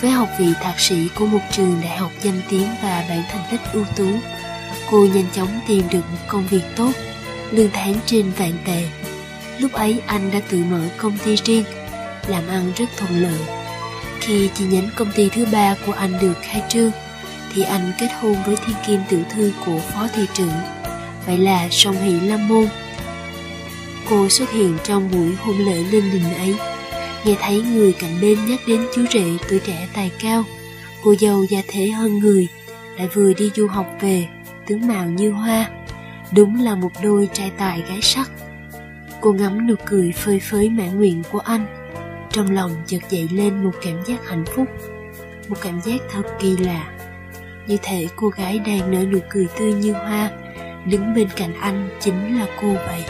với 0.00 0.10
học 0.10 0.28
vị 0.38 0.46
thạc 0.60 0.80
sĩ 0.80 1.08
của 1.14 1.26
một 1.26 1.38
trường 1.50 1.80
đại 1.82 1.96
học 1.96 2.10
danh 2.22 2.40
tiếng 2.50 2.68
và 2.82 3.04
bản 3.08 3.22
thành 3.30 3.42
tích 3.50 3.60
ưu 3.72 3.84
tú, 3.96 4.08
cô 4.90 5.06
nhanh 5.14 5.26
chóng 5.32 5.60
tìm 5.68 5.82
được 5.90 6.00
một 6.12 6.18
công 6.28 6.46
việc 6.46 6.62
tốt, 6.76 6.90
lương 7.50 7.70
tháng 7.72 7.94
trên 8.06 8.30
vạn 8.30 8.52
tệ. 8.66 8.82
Lúc 9.58 9.72
ấy 9.72 10.00
anh 10.06 10.30
đã 10.30 10.40
tự 10.50 10.58
mở 10.70 10.80
công 10.96 11.18
ty 11.24 11.36
riêng, 11.36 11.64
làm 12.26 12.48
ăn 12.48 12.72
rất 12.76 12.86
thuận 12.96 13.22
lợi. 13.22 13.40
Khi 14.20 14.50
chi 14.54 14.64
nhánh 14.64 14.88
công 14.96 15.12
ty 15.12 15.28
thứ 15.28 15.46
ba 15.52 15.76
của 15.86 15.92
anh 15.92 16.18
được 16.20 16.34
khai 16.42 16.62
trương, 16.68 16.90
thì 17.54 17.62
anh 17.62 17.92
kết 17.98 18.08
hôn 18.20 18.36
với 18.46 18.56
thiên 18.56 18.76
kim 18.86 19.00
tiểu 19.08 19.20
thư 19.30 19.52
của 19.66 19.78
phó 19.78 20.08
thị 20.14 20.26
trưởng, 20.34 20.54
vậy 21.26 21.38
là 21.38 21.68
song 21.70 21.96
hỷ 21.96 22.20
lâm 22.20 22.48
môn. 22.48 22.66
Cô 24.10 24.28
xuất 24.28 24.50
hiện 24.50 24.78
trong 24.84 25.10
buổi 25.10 25.34
hôn 25.40 25.58
lễ 25.58 25.74
linh 25.74 26.12
đình 26.12 26.34
ấy 26.34 26.54
nghe 27.24 27.36
thấy 27.40 27.62
người 27.62 27.92
cạnh 27.92 28.20
bên 28.20 28.38
nhắc 28.46 28.60
đến 28.66 28.86
chú 28.94 29.04
rể 29.10 29.24
tuổi 29.48 29.58
trẻ 29.58 29.88
tài 29.94 30.10
cao, 30.20 30.44
cô 31.04 31.14
dâu 31.14 31.44
gia 31.44 31.62
thế 31.68 31.86
hơn 31.86 32.18
người 32.18 32.48
lại 32.96 33.08
vừa 33.14 33.32
đi 33.32 33.50
du 33.54 33.66
học 33.66 33.86
về, 34.00 34.26
tướng 34.66 34.86
mạo 34.86 35.06
như 35.06 35.30
hoa, 35.30 35.70
đúng 36.32 36.62
là 36.62 36.74
một 36.74 36.90
đôi 37.02 37.28
trai 37.32 37.50
tài 37.58 37.82
gái 37.88 37.98
sắc. 38.02 38.30
Cô 39.20 39.32
ngắm 39.32 39.66
nụ 39.66 39.74
cười 39.84 40.12
phơi 40.12 40.40
phới 40.40 40.70
mãn 40.70 40.98
nguyện 40.98 41.22
của 41.30 41.38
anh, 41.38 41.66
trong 42.30 42.50
lòng 42.50 42.70
chợt 42.86 42.98
dậy 43.10 43.28
lên 43.32 43.64
một 43.64 43.72
cảm 43.82 44.04
giác 44.04 44.28
hạnh 44.28 44.44
phúc, 44.44 44.68
một 45.48 45.56
cảm 45.60 45.80
giác 45.80 46.00
thật 46.10 46.22
kỳ 46.40 46.56
lạ. 46.56 46.90
Như 47.66 47.76
thể 47.82 48.06
cô 48.16 48.28
gái 48.28 48.58
đang 48.58 48.90
nở 48.90 49.04
nụ 49.04 49.18
cười 49.30 49.46
tươi 49.58 49.72
như 49.72 49.92
hoa, 49.92 50.30
đứng 50.86 51.14
bên 51.14 51.28
cạnh 51.36 51.54
anh 51.60 51.88
chính 52.00 52.38
là 52.38 52.46
cô 52.60 52.72
vậy. 52.72 53.04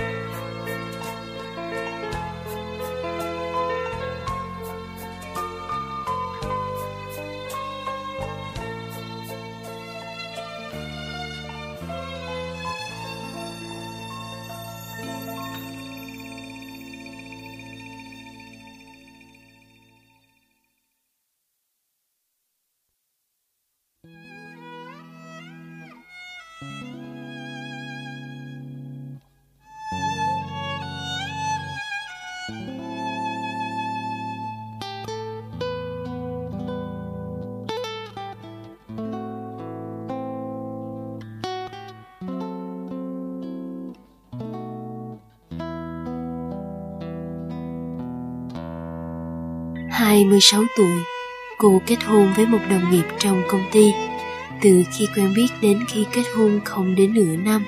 Hai 50.15 50.25
mươi 50.25 50.39
sáu 50.41 50.65
tuổi, 50.77 51.03
cô 51.59 51.83
kết 51.87 52.05
hôn 52.05 52.33
với 52.37 52.47
một 52.47 52.59
đồng 52.71 52.91
nghiệp 52.91 53.05
trong 53.19 53.43
công 53.49 53.63
ty. 53.73 53.93
Từ 54.61 54.83
khi 54.93 55.07
quen 55.17 55.33
biết 55.37 55.47
đến 55.61 55.85
khi 55.89 56.05
kết 56.13 56.23
hôn 56.37 56.61
không 56.65 56.95
đến 56.95 57.15
nửa 57.15 57.37
năm, 57.37 57.65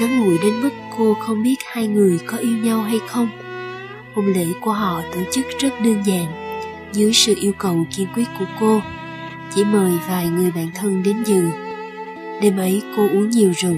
ngắn 0.00 0.20
ngủi 0.20 0.38
đến 0.38 0.62
mức 0.62 0.70
cô 0.96 1.14
không 1.14 1.42
biết 1.42 1.56
hai 1.64 1.86
người 1.86 2.18
có 2.26 2.36
yêu 2.36 2.56
nhau 2.56 2.82
hay 2.82 2.98
không. 3.08 3.28
Hôn 4.14 4.26
lễ 4.26 4.46
của 4.60 4.72
họ 4.72 5.02
tổ 5.14 5.20
chức 5.30 5.46
rất 5.58 5.80
đơn 5.80 6.02
giản, 6.06 6.26
dưới 6.92 7.12
sự 7.12 7.34
yêu 7.40 7.52
cầu 7.58 7.86
kiên 7.96 8.06
quyết 8.14 8.26
của 8.38 8.46
cô, 8.60 8.80
chỉ 9.54 9.64
mời 9.64 9.92
vài 10.08 10.26
người 10.26 10.50
bạn 10.50 10.68
thân 10.74 11.02
đến 11.02 11.22
dự. 11.24 11.48
Đêm 12.40 12.56
ấy 12.56 12.82
cô 12.96 13.02
uống 13.02 13.30
nhiều 13.30 13.52
rượu, 13.56 13.76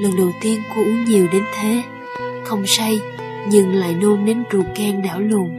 lần 0.00 0.16
đầu 0.16 0.32
tiên 0.42 0.62
cô 0.74 0.82
uống 0.82 1.04
nhiều 1.04 1.26
đến 1.32 1.42
thế, 1.54 1.82
không 2.44 2.66
say 2.66 3.00
nhưng 3.48 3.74
lại 3.74 3.94
nôn 3.94 4.24
đến 4.24 4.44
ruột 4.52 4.66
gan 4.76 5.02
đảo 5.02 5.20
lộn 5.20 5.57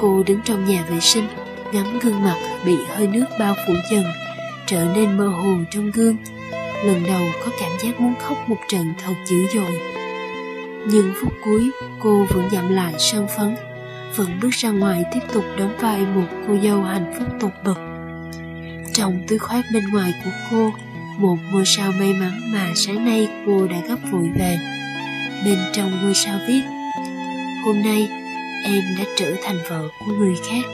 Cô 0.00 0.22
đứng 0.26 0.40
trong 0.44 0.64
nhà 0.64 0.84
vệ 0.90 1.00
sinh, 1.00 1.26
ngắm 1.72 1.98
gương 1.98 2.22
mặt 2.22 2.36
bị 2.66 2.76
hơi 2.88 3.06
nước 3.06 3.24
bao 3.38 3.54
phủ 3.66 3.72
dần, 3.90 4.04
trở 4.66 4.84
nên 4.94 5.16
mơ 5.16 5.28
hồ 5.28 5.52
trong 5.70 5.90
gương. 5.90 6.16
Lần 6.84 7.02
đầu 7.06 7.22
có 7.44 7.52
cảm 7.60 7.70
giác 7.82 8.00
muốn 8.00 8.14
khóc 8.22 8.48
một 8.48 8.56
trận 8.68 8.94
thật 9.04 9.14
dữ 9.26 9.36
dội. 9.54 9.80
Nhưng 10.86 11.12
phút 11.20 11.32
cuối, 11.44 11.70
cô 11.98 12.26
vẫn 12.28 12.48
dặm 12.52 12.72
lại 12.72 12.94
sân 12.98 13.26
phấn, 13.36 13.56
vẫn 14.16 14.40
bước 14.42 14.50
ra 14.50 14.70
ngoài 14.70 15.04
tiếp 15.14 15.20
tục 15.32 15.44
đóng 15.58 15.76
vai 15.80 16.00
một 16.00 16.26
cô 16.48 16.56
dâu 16.62 16.82
hạnh 16.82 17.12
phúc 17.18 17.28
tột 17.40 17.52
bậc. 17.64 17.78
Trong 18.92 19.22
túi 19.28 19.38
khoác 19.38 19.64
bên 19.74 19.82
ngoài 19.92 20.12
của 20.24 20.30
cô, 20.50 20.70
một 21.18 21.36
ngôi 21.52 21.66
sao 21.66 21.92
may 21.98 22.12
mắn 22.14 22.40
mà 22.52 22.66
sáng 22.74 23.04
nay 23.04 23.28
cô 23.46 23.66
đã 23.66 23.76
gấp 23.88 23.98
vội 24.12 24.30
vàng. 24.38 24.58
Bên 25.44 25.58
trong 25.72 26.02
ngôi 26.02 26.14
sao 26.14 26.38
viết, 26.48 26.62
hôm 27.64 27.82
nay 27.82 28.19
em 28.64 28.82
đã 28.98 29.04
trở 29.16 29.34
thành 29.42 29.56
vợ 29.68 29.88
của 29.98 30.12
người 30.12 30.34
khác. 30.50 30.70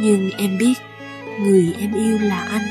Nhưng 0.00 0.30
em 0.38 0.58
biết 0.58 0.74
người 1.40 1.74
em 1.80 1.94
yêu 1.94 2.18
là 2.18 2.48
anh. 2.50 2.62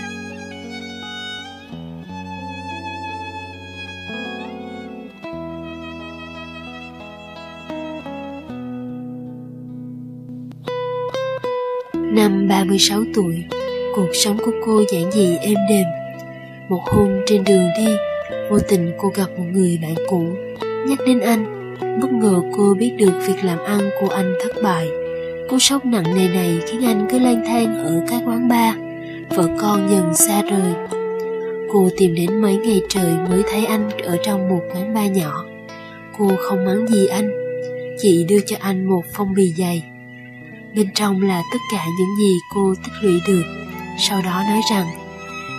Năm 12.16 12.48
36 12.50 13.02
tuổi, 13.16 13.44
cuộc 13.96 14.10
sống 14.14 14.38
của 14.46 14.52
cô 14.66 14.82
giản 14.92 15.12
dị 15.12 15.38
êm 15.42 15.58
đềm. 15.70 15.86
Một 16.70 16.82
hôm 16.86 17.10
trên 17.26 17.44
đường 17.44 17.68
đi, 17.78 17.88
vô 18.50 18.60
tình 18.60 18.92
cô 18.98 19.12
gặp 19.16 19.28
một 19.38 19.46
người 19.52 19.80
bạn 19.82 19.96
cũ, 20.10 20.24
nhắc 20.88 21.00
đến 21.06 21.20
anh. 21.20 21.57
Bất 21.80 22.12
ngờ 22.12 22.42
cô 22.58 22.74
biết 22.80 22.94
được 22.98 23.12
việc 23.28 23.44
làm 23.44 23.60
ăn 23.66 23.90
của 24.02 24.10
anh 24.10 24.34
thất 24.44 24.62
bại. 24.64 24.88
Cú 25.50 25.60
sốc 25.60 25.86
nặng 25.86 26.16
nề 26.16 26.28
này 26.28 26.60
khiến 26.68 26.86
anh 26.86 27.08
cứ 27.12 27.20
lang 27.20 27.44
thang 27.48 27.78
ở 27.78 28.02
các 28.08 28.22
quán 28.26 28.48
bar, 28.48 28.76
vợ 29.30 29.48
con 29.62 29.90
dần 29.92 30.14
xa 30.14 30.42
rời. 30.42 30.74
Cô 31.72 31.90
tìm 31.98 32.16
đến 32.16 32.42
mấy 32.42 32.58
ngày 32.58 32.82
trời 32.90 33.14
mới 33.30 33.44
thấy 33.52 33.66
anh 33.66 33.90
ở 33.90 34.18
trong 34.24 34.50
một 34.50 34.62
quán 34.74 34.94
bar 34.94 35.12
nhỏ. 35.12 35.46
Cô 36.18 36.32
không 36.40 36.66
mắng 36.66 36.88
gì 36.88 37.08
anh, 37.08 37.32
chị 37.98 38.26
đưa 38.30 38.40
cho 38.46 38.56
anh 38.60 38.86
một 38.86 39.04
phong 39.14 39.34
bì 39.34 39.54
dày. 39.58 39.84
Bên 40.76 40.88
trong 40.96 41.22
là 41.22 41.42
tất 41.54 41.60
cả 41.72 41.86
những 42.00 42.16
gì 42.18 42.38
cô 42.56 42.74
tích 42.84 42.94
lũy 43.02 43.22
được. 43.28 43.44
Sau 44.00 44.22
đó 44.22 44.44
nói 44.50 44.62
rằng, 44.72 44.88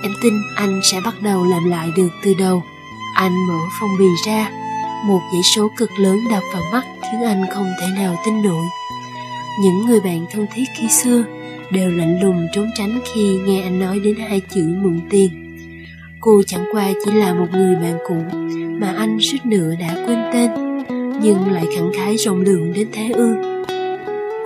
em 0.03 0.13
tin 0.23 0.33
anh 0.57 0.81
sẽ 0.93 1.01
bắt 1.05 1.15
đầu 1.23 1.45
làm 1.45 1.71
lại 1.71 1.89
được 1.97 2.09
từ 2.25 2.35
đầu. 2.39 2.63
Anh 3.15 3.33
mở 3.49 3.59
phong 3.81 3.91
bì 3.99 4.07
ra, 4.27 4.51
một 5.05 5.21
dãy 5.33 5.43
số 5.43 5.69
cực 5.77 5.91
lớn 5.99 6.19
đập 6.31 6.43
vào 6.53 6.63
mắt 6.73 6.85
khiến 7.03 7.23
anh 7.23 7.45
không 7.51 7.67
thể 7.81 7.87
nào 7.97 8.17
tin 8.25 8.43
nổi. 8.43 8.67
Những 9.63 9.87
người 9.87 10.01
bạn 10.01 10.27
thân 10.31 10.47
thiết 10.55 10.65
khi 10.79 10.89
xưa 10.89 11.25
đều 11.73 11.91
lạnh 11.91 12.23
lùng 12.23 12.47
trốn 12.53 12.71
tránh 12.75 13.01
khi 13.15 13.39
nghe 13.47 13.63
anh 13.63 13.81
nói 13.81 14.01
đến 14.05 14.17
hai 14.29 14.41
chữ 14.55 14.63
mượn 14.83 15.01
tiền. 15.11 15.57
Cô 16.21 16.43
chẳng 16.47 16.65
qua 16.73 16.93
chỉ 17.05 17.13
là 17.13 17.35
một 17.35 17.47
người 17.53 17.75
bạn 17.75 17.99
cũ 18.09 18.17
mà 18.81 18.95
anh 18.99 19.19
suýt 19.21 19.47
nữa 19.47 19.75
đã 19.81 20.05
quên 20.07 20.19
tên, 20.33 20.51
nhưng 21.23 21.53
lại 21.53 21.67
khẳng 21.77 21.93
khái 21.97 22.17
rộng 22.17 22.41
lượng 22.41 22.73
đến 22.73 22.89
thế 22.93 23.11
ư. 23.11 23.35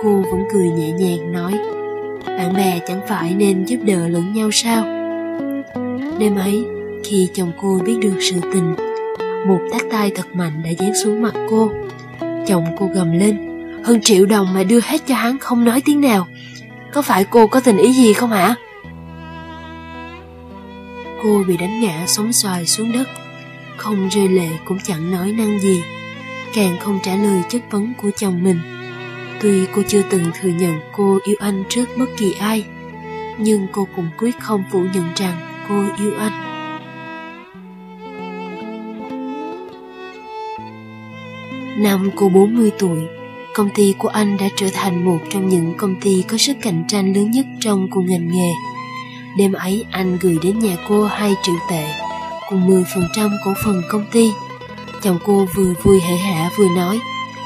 Cô 0.03 0.23
vẫn 0.31 0.43
cười 0.53 0.69
nhẹ 0.69 0.91
nhàng 0.91 1.31
nói, 1.31 1.53
bạn 2.25 2.53
bè 2.53 2.79
chẳng 2.87 3.01
phải 3.07 3.35
nên 3.35 3.65
giúp 3.65 3.77
đỡ 3.83 4.07
lẫn 4.07 4.33
nhau 4.33 4.49
sao? 4.51 4.83
Đêm 6.19 6.35
ấy, 6.35 6.65
khi 7.03 7.29
chồng 7.33 7.51
cô 7.61 7.79
biết 7.85 7.95
được 8.01 8.15
sự 8.19 8.35
tình 8.53 8.75
một 9.47 9.59
tát 9.71 9.81
tay 9.91 10.11
thật 10.15 10.35
mạnh 10.35 10.61
đã 10.63 10.69
dán 10.69 10.91
xuống 11.03 11.21
mặt 11.21 11.33
cô. 11.49 11.71
Chồng 12.47 12.65
cô 12.79 12.89
gầm 12.93 13.11
lên. 13.11 13.37
Hơn 13.83 14.01
triệu 14.01 14.25
đồng 14.25 14.53
mà 14.53 14.63
đưa 14.63 14.79
hết 14.83 15.01
cho 15.07 15.15
hắn 15.15 15.39
không 15.39 15.65
nói 15.65 15.81
tiếng 15.85 16.01
nào. 16.01 16.27
Có 16.93 17.01
phải 17.01 17.25
cô 17.29 17.47
có 17.47 17.59
tình 17.59 17.77
ý 17.77 17.93
gì 17.93 18.13
không 18.13 18.29
hả? 18.29 18.55
Cô 21.23 21.43
bị 21.47 21.57
đánh 21.57 21.81
ngã 21.81 22.03
sóng 22.07 22.33
xoài 22.33 22.65
xuống 22.65 22.91
đất. 22.91 23.07
Không 23.77 24.09
rơi 24.09 24.27
lệ 24.27 24.49
cũng 24.65 24.79
chẳng 24.83 25.11
nói 25.11 25.31
năng 25.31 25.59
gì. 25.59 25.83
Càng 26.53 26.77
không 26.79 26.99
trả 27.03 27.15
lời 27.15 27.41
chất 27.49 27.61
vấn 27.71 27.93
của 28.01 28.09
chồng 28.15 28.43
mình. 28.43 28.59
Tuy 29.41 29.65
cô 29.75 29.81
chưa 29.87 30.01
từng 30.09 30.23
thừa 30.41 30.49
nhận 30.49 30.79
cô 30.91 31.19
yêu 31.23 31.35
anh 31.39 31.63
trước 31.69 31.85
bất 31.97 32.05
kỳ 32.17 32.33
ai, 32.33 32.65
nhưng 33.37 33.67
cô 33.71 33.87
cũng 33.95 34.09
quyết 34.17 34.39
không 34.39 34.63
phủ 34.71 34.85
nhận 34.93 35.13
rằng 35.15 35.65
cô 35.69 35.83
yêu 35.99 36.11
anh. 36.19 36.52
Năm 41.77 42.09
cô 42.15 42.29
40 42.29 42.71
tuổi, 42.79 42.99
công 43.53 43.69
ty 43.75 43.93
của 43.97 44.07
anh 44.07 44.37
đã 44.37 44.45
trở 44.55 44.67
thành 44.73 45.05
một 45.05 45.17
trong 45.29 45.49
những 45.49 45.73
công 45.77 45.95
ty 46.01 46.23
có 46.27 46.37
sức 46.37 46.57
cạnh 46.61 46.83
tranh 46.87 47.13
lớn 47.13 47.31
nhất 47.31 47.45
trong 47.59 47.87
cùng 47.89 48.05
ngành 48.05 48.27
nghề. 48.27 48.49
Đêm 49.37 49.53
ấy 49.53 49.85
anh 49.91 50.17
gửi 50.21 50.37
đến 50.43 50.59
nhà 50.59 50.75
cô 50.87 51.05
2 51.05 51.33
triệu 51.43 51.55
tệ, 51.69 51.85
cùng 52.49 52.67
10% 52.67 53.29
cổ 53.45 53.53
phần 53.63 53.81
công 53.89 54.05
ty. 54.11 54.31
Chồng 55.01 55.19
cô 55.25 55.47
vừa 55.55 55.73
vui 55.83 55.99
hể 55.99 56.15
hả 56.15 56.49
vừa 56.57 56.69
nói, 56.75 56.99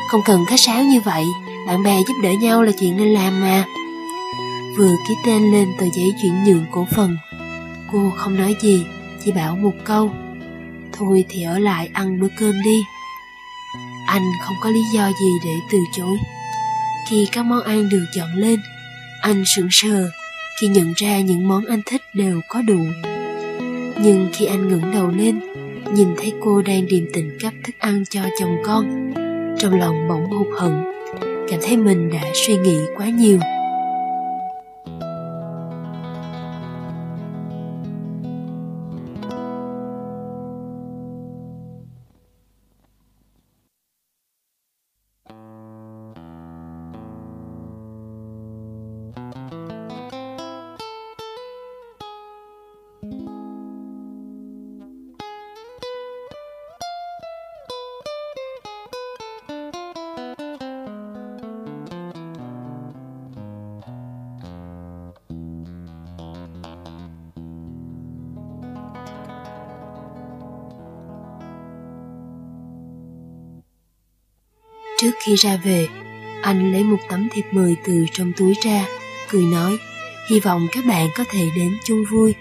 không 0.09 0.21
cần 0.25 0.45
khách 0.45 0.59
sáo 0.59 0.83
như 0.83 1.01
vậy, 1.01 1.23
bạn 1.67 1.83
bè 1.83 1.97
giúp 2.07 2.13
đỡ 2.23 2.31
nhau 2.31 2.63
là 2.63 2.71
chuyện 2.79 2.97
nên 2.97 3.07
làm 3.07 3.41
mà. 3.41 3.65
Vừa 4.77 4.95
ký 5.07 5.13
tên 5.25 5.51
lên 5.51 5.73
tờ 5.77 5.85
giấy 5.93 6.13
chuyển 6.21 6.43
nhượng 6.43 6.65
cổ 6.71 6.87
phần, 6.95 7.17
cô 7.91 8.11
không 8.15 8.37
nói 8.37 8.55
gì, 8.61 8.85
chỉ 9.25 9.31
bảo 9.31 9.55
một 9.55 9.73
câu, 9.83 10.11
thôi 10.93 11.25
thì 11.29 11.43
ở 11.43 11.59
lại 11.59 11.89
ăn 11.93 12.19
bữa 12.19 12.27
cơm 12.39 12.63
đi. 12.63 12.83
Anh 14.07 14.31
không 14.41 14.55
có 14.61 14.69
lý 14.69 14.81
do 14.93 15.07
gì 15.07 15.31
để 15.45 15.55
từ 15.71 15.77
chối. 15.97 16.17
Khi 17.09 17.27
các 17.31 17.43
món 17.45 17.63
ăn 17.63 17.89
được 17.89 18.05
dọn 18.13 18.33
lên, 18.33 18.59
anh 19.21 19.43
sững 19.55 19.67
sờ 19.71 20.09
khi 20.59 20.67
nhận 20.67 20.93
ra 20.95 21.19
những 21.19 21.47
món 21.47 21.65
anh 21.65 21.81
thích 21.85 22.01
đều 22.13 22.41
có 22.49 22.61
đủ. 22.61 22.79
Nhưng 24.01 24.29
khi 24.33 24.45
anh 24.45 24.69
ngẩng 24.69 24.91
đầu 24.93 25.11
lên, 25.11 25.39
nhìn 25.93 26.07
thấy 26.17 26.33
cô 26.43 26.61
đang 26.61 26.87
điềm 26.87 27.11
tĩnh 27.13 27.37
cấp 27.41 27.53
thức 27.63 27.75
ăn 27.79 28.03
cho 28.09 28.21
chồng 28.39 28.57
con, 28.65 29.13
trong 29.59 29.79
lòng 29.79 30.07
bỗng 30.09 30.25
hụt 30.25 30.47
hận, 30.59 30.83
cảm 31.49 31.59
thấy 31.63 31.77
mình 31.77 32.09
đã 32.09 32.21
suy 32.47 32.57
nghĩ 32.57 32.77
quá 32.97 33.05
nhiều. 33.05 33.39
Trước 74.97 75.11
khi 75.19 75.35
ra 75.35 75.57
về, 75.63 75.87
anh 76.41 76.71
lấy 76.71 76.83
một 76.83 76.97
tấm 77.09 77.27
thiệp 77.31 77.45
mời 77.51 77.75
từ 77.83 78.05
trong 78.11 78.31
túi 78.37 78.53
ra, 78.61 78.85
cười 79.29 79.43
nói, 79.43 79.77
hy 80.29 80.39
vọng 80.39 80.67
các 80.71 80.85
bạn 80.85 81.07
có 81.15 81.23
thể 81.29 81.49
đến 81.55 81.77
chung 81.85 82.03
vui. 82.11 82.35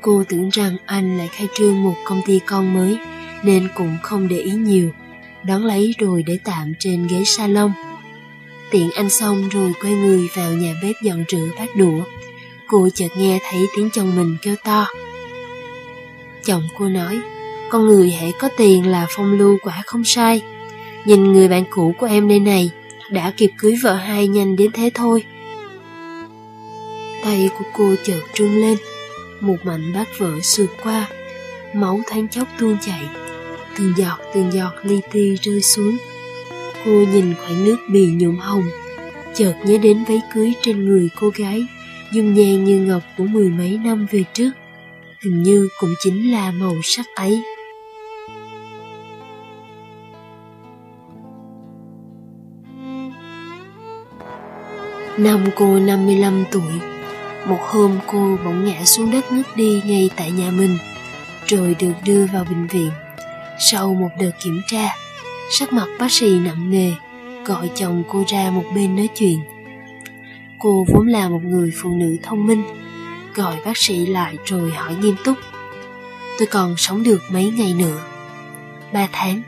Cô 0.00 0.24
tưởng 0.28 0.48
rằng 0.48 0.76
anh 0.86 1.18
lại 1.18 1.28
khai 1.32 1.48
trương 1.54 1.82
một 1.84 1.94
công 2.04 2.22
ty 2.26 2.40
con 2.46 2.74
mới, 2.74 2.98
nên 3.42 3.68
cũng 3.74 3.96
không 4.02 4.28
để 4.28 4.36
ý 4.38 4.50
nhiều, 4.50 4.90
đón 5.42 5.64
lấy 5.64 5.94
rồi 5.98 6.22
để 6.22 6.38
tạm 6.44 6.72
trên 6.78 7.06
ghế 7.06 7.22
salon. 7.24 7.72
Tiện 8.70 8.90
anh 8.90 9.10
xong 9.10 9.48
rồi 9.48 9.72
quay 9.82 9.92
người 9.94 10.28
vào 10.34 10.52
nhà 10.52 10.74
bếp 10.82 10.94
dọn 11.02 11.24
rửa 11.28 11.48
bát 11.58 11.76
đũa. 11.76 12.02
Cô 12.66 12.88
chợt 12.94 13.08
nghe 13.16 13.38
thấy 13.50 13.66
tiếng 13.76 13.90
chồng 13.90 14.16
mình 14.16 14.36
kêu 14.42 14.54
to. 14.64 14.86
Chồng 16.44 16.62
cô 16.78 16.88
nói, 16.88 17.20
con 17.70 17.86
người 17.86 18.10
hãy 18.10 18.32
có 18.40 18.48
tiền 18.56 18.86
là 18.86 19.06
phong 19.10 19.38
lưu 19.38 19.58
quả 19.62 19.82
không 19.86 20.04
sai. 20.04 20.42
Nhìn 21.08 21.32
người 21.32 21.48
bạn 21.48 21.64
cũ 21.70 21.94
của 21.98 22.06
em 22.06 22.28
đây 22.28 22.40
này, 22.40 22.70
đã 23.10 23.32
kịp 23.36 23.50
cưới 23.58 23.74
vợ 23.82 23.94
hai 23.94 24.26
nhanh 24.26 24.56
đến 24.56 24.70
thế 24.72 24.90
thôi. 24.94 25.24
Tay 27.22 27.48
của 27.58 27.64
cô 27.72 27.94
chợt 28.04 28.20
trung 28.34 28.56
lên, 28.56 28.78
một 29.40 29.56
mảnh 29.64 29.92
bát 29.94 30.08
vỡ 30.18 30.30
sượt 30.42 30.68
qua, 30.82 31.08
máu 31.74 32.00
thoáng 32.06 32.28
chốc 32.28 32.48
tuôn 32.58 32.76
chảy, 32.80 33.02
từng 33.78 33.92
giọt 33.96 34.18
từng 34.34 34.52
giọt 34.52 34.72
li 34.82 35.00
ti 35.12 35.34
rơi 35.42 35.62
xuống. 35.62 35.96
Cô 36.84 36.90
nhìn 36.90 37.34
khoảng 37.34 37.64
nước 37.64 37.76
bị 37.90 38.06
nhuộm 38.06 38.38
hồng, 38.38 38.64
chợt 39.34 39.54
nhớ 39.64 39.78
đến 39.78 40.04
váy 40.08 40.20
cưới 40.34 40.52
trên 40.62 40.84
người 40.84 41.08
cô 41.20 41.30
gái, 41.34 41.66
dung 42.12 42.34
nhan 42.34 42.64
như 42.64 42.78
ngọc 42.78 43.02
của 43.18 43.24
mười 43.24 43.48
mấy 43.48 43.80
năm 43.84 44.06
về 44.10 44.24
trước. 44.34 44.50
Hình 45.24 45.42
như 45.42 45.68
cũng 45.80 45.94
chính 46.00 46.32
là 46.32 46.50
màu 46.50 46.74
sắc 46.82 47.06
ấy. 47.14 47.42
Năm 55.18 55.44
cô 55.56 55.78
55 55.78 56.44
tuổi, 56.50 56.72
một 57.46 57.58
hôm 57.60 57.98
cô 58.06 58.38
bỗng 58.44 58.64
ngã 58.64 58.84
xuống 58.84 59.10
đất 59.10 59.32
ngất 59.32 59.56
đi 59.56 59.82
ngay 59.84 60.10
tại 60.16 60.30
nhà 60.30 60.50
mình, 60.50 60.78
rồi 61.46 61.76
được 61.78 61.92
đưa 62.04 62.26
vào 62.26 62.44
bệnh 62.44 62.66
viện. 62.66 62.90
Sau 63.70 63.94
một 63.94 64.08
đợt 64.20 64.30
kiểm 64.44 64.60
tra, 64.66 64.96
sắc 65.50 65.72
mặt 65.72 65.86
bác 65.98 66.12
sĩ 66.12 66.38
nặng 66.38 66.70
nề, 66.70 66.92
gọi 67.44 67.70
chồng 67.74 68.02
cô 68.08 68.24
ra 68.28 68.50
một 68.50 68.64
bên 68.74 68.96
nói 68.96 69.08
chuyện. 69.16 69.38
Cô 70.58 70.84
vốn 70.88 71.08
là 71.08 71.28
một 71.28 71.40
người 71.44 71.72
phụ 71.76 71.90
nữ 71.90 72.16
thông 72.22 72.46
minh, 72.46 72.62
gọi 73.34 73.56
bác 73.64 73.76
sĩ 73.76 74.06
lại 74.06 74.36
rồi 74.44 74.70
hỏi 74.70 74.94
nghiêm 75.00 75.16
túc. 75.24 75.36
Tôi 76.38 76.46
còn 76.46 76.76
sống 76.76 77.02
được 77.02 77.20
mấy 77.30 77.50
ngày 77.50 77.74
nữa? 77.74 78.00
Ba 78.92 79.08
tháng. 79.12 79.42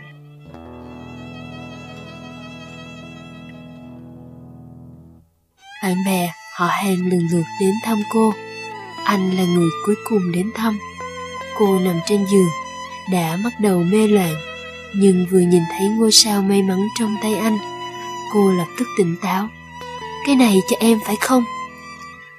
Bạn 5.83 6.05
bè, 6.07 6.33
họ 6.57 6.67
hàng 6.67 7.07
lần 7.07 7.29
lượt 7.33 7.47
đến 7.61 7.75
thăm 7.85 8.03
cô. 8.11 8.33
Anh 9.05 9.31
là 9.37 9.45
người 9.45 9.69
cuối 9.87 9.95
cùng 10.09 10.33
đến 10.33 10.51
thăm. 10.55 10.79
Cô 11.59 11.79
nằm 11.79 12.01
trên 12.07 12.27
giường, 12.27 12.49
đã 13.13 13.39
bắt 13.45 13.61
đầu 13.61 13.83
mê 13.83 14.09
loạn, 14.09 14.35
nhưng 14.97 15.27
vừa 15.31 15.41
nhìn 15.41 15.63
thấy 15.71 15.89
ngôi 15.89 16.13
sao 16.13 16.43
may 16.43 16.63
mắn 16.63 16.89
trong 16.99 17.17
tay 17.23 17.35
anh, 17.35 17.59
cô 18.33 18.53
lập 18.53 18.67
tức 18.79 18.85
tỉnh 18.99 19.17
táo. 19.23 19.49
Cái 20.27 20.37
này 20.37 20.57
cho 20.71 20.77
em 20.81 20.99
phải 21.07 21.17
không? 21.21 21.45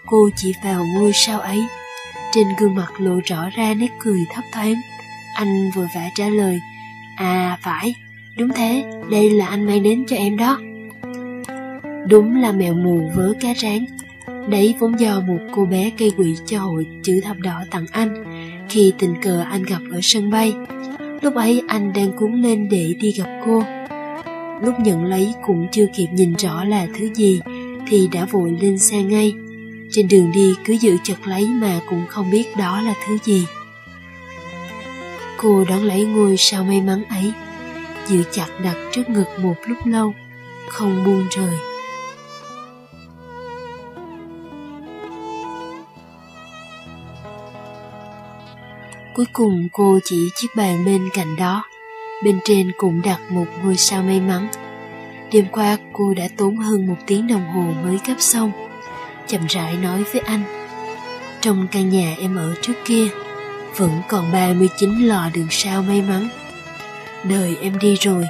Cô 0.05 0.29
chỉ 0.35 0.53
vào 0.63 0.85
ngôi 0.85 1.11
sao 1.13 1.39
ấy, 1.39 1.65
trên 2.31 2.47
gương 2.57 2.75
mặt 2.75 2.91
lộ 2.97 3.19
rõ 3.25 3.49
ra 3.55 3.73
nét 3.73 3.89
cười 3.99 4.25
thấp 4.33 4.43
thoáng. 4.53 4.75
Anh 5.35 5.71
vội 5.75 5.87
vã 5.95 6.01
trả 6.15 6.29
lời, 6.29 6.59
à 7.15 7.57
phải, 7.61 7.95
đúng 8.37 8.49
thế, 8.55 8.83
đây 9.09 9.29
là 9.29 9.47
anh 9.47 9.65
mang 9.65 9.83
đến 9.83 10.05
cho 10.07 10.15
em 10.15 10.37
đó. 10.37 10.59
Đúng 12.09 12.41
là 12.41 12.51
mèo 12.51 12.73
mù 12.73 13.11
vớ 13.15 13.33
cá 13.39 13.53
rán. 13.53 13.85
Đấy 14.49 14.75
vốn 14.79 14.99
do 14.99 15.19
một 15.19 15.37
cô 15.55 15.65
bé 15.65 15.91
cây 15.97 16.11
quỷ 16.17 16.35
cho 16.45 16.59
hội 16.59 16.87
chữ 17.03 17.21
thập 17.23 17.37
đỏ 17.37 17.63
tặng 17.71 17.85
anh 17.91 18.23
Khi 18.69 18.93
tình 18.99 19.13
cờ 19.21 19.41
anh 19.41 19.63
gặp 19.63 19.81
ở 19.91 19.99
sân 20.03 20.29
bay. 20.29 20.53
Lúc 21.21 21.35
ấy 21.35 21.61
anh 21.67 21.93
đang 21.93 22.11
cuốn 22.11 22.41
lên 22.41 22.69
để 22.69 22.95
đi 23.01 23.11
gặp 23.11 23.41
cô. 23.45 23.63
Lúc 24.61 24.73
nhận 24.79 25.05
lấy 25.05 25.33
cũng 25.45 25.67
chưa 25.71 25.85
kịp 25.95 26.07
nhìn 26.13 26.33
rõ 26.33 26.63
là 26.63 26.87
thứ 26.99 27.13
gì 27.13 27.41
Thì 27.87 28.09
đã 28.11 28.25
vội 28.25 28.57
lên 28.61 28.77
xe 28.77 29.03
ngay. 29.03 29.33
Trên 29.91 30.07
đường 30.07 30.31
đi 30.31 30.53
cứ 30.65 30.73
giữ 30.73 30.97
chặt 31.03 31.27
lấy 31.27 31.47
mà 31.47 31.79
cũng 31.89 32.05
không 32.07 32.31
biết 32.31 32.45
đó 32.57 32.81
là 32.81 32.93
thứ 33.07 33.17
gì. 33.23 33.45
Cô 35.37 35.65
đón 35.69 35.83
lấy 35.83 36.05
ngôi 36.05 36.37
sao 36.37 36.63
may 36.63 36.81
mắn 36.81 37.03
ấy, 37.09 37.31
Giữ 38.07 38.23
chặt 38.31 38.47
đặt 38.63 38.75
trước 38.91 39.09
ngực 39.09 39.27
một 39.41 39.55
lúc 39.67 39.77
lâu, 39.85 40.13
Không 40.67 41.03
buông 41.05 41.27
rời. 41.31 41.70
Cuối 49.21 49.27
cùng 49.33 49.69
cô 49.71 49.99
chỉ 50.03 50.29
chiếc 50.35 50.47
bàn 50.55 50.85
bên 50.85 51.09
cạnh 51.13 51.35
đó. 51.35 51.63
Bên 52.23 52.39
trên 52.43 52.71
cũng 52.77 53.01
đặt 53.01 53.19
một 53.29 53.45
ngôi 53.63 53.77
sao 53.77 54.03
may 54.03 54.21
mắn. 54.21 54.47
Đêm 55.31 55.45
qua 55.51 55.77
cô 55.93 56.13
đã 56.13 56.27
tốn 56.37 56.57
hơn 56.57 56.87
một 56.87 56.95
tiếng 57.05 57.27
đồng 57.27 57.47
hồ 57.47 57.73
mới 57.83 57.99
gấp 58.07 58.15
xong. 58.19 58.51
Chậm 59.27 59.41
rãi 59.49 59.73
nói 59.73 60.03
với 60.03 60.21
anh, 60.21 60.43
Trong 61.41 61.67
căn 61.71 61.89
nhà 61.89 62.15
em 62.19 62.35
ở 62.35 62.55
trước 62.61 62.73
kia, 62.85 63.07
Vẫn 63.75 64.01
còn 64.09 64.31
39 64.31 65.07
lò 65.07 65.29
đường 65.33 65.47
sao 65.49 65.81
may 65.81 66.01
mắn. 66.01 66.29
Đời 67.23 67.57
em 67.61 67.79
đi 67.79 67.95
rồi, 67.95 68.25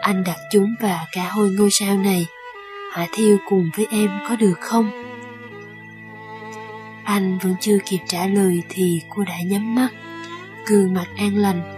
Anh 0.00 0.24
đặt 0.24 0.38
chúng 0.52 0.74
và 0.80 1.06
cả 1.12 1.28
hôi 1.28 1.50
ngôi 1.50 1.70
sao 1.70 1.96
này 1.96 2.26
hạ 2.92 3.06
thiêu 3.12 3.36
cùng 3.48 3.70
với 3.76 3.86
em 3.90 4.10
có 4.28 4.36
được 4.36 4.60
không? 4.60 4.90
Anh 7.04 7.38
vẫn 7.38 7.54
chưa 7.60 7.78
kịp 7.86 8.00
trả 8.06 8.26
lời 8.26 8.62
thì 8.68 9.02
cô 9.08 9.24
đã 9.24 9.36
nhắm 9.40 9.74
mắt 9.74 9.88
gương 10.66 10.94
mặt 10.94 11.06
an 11.16 11.36
lành 11.36 11.72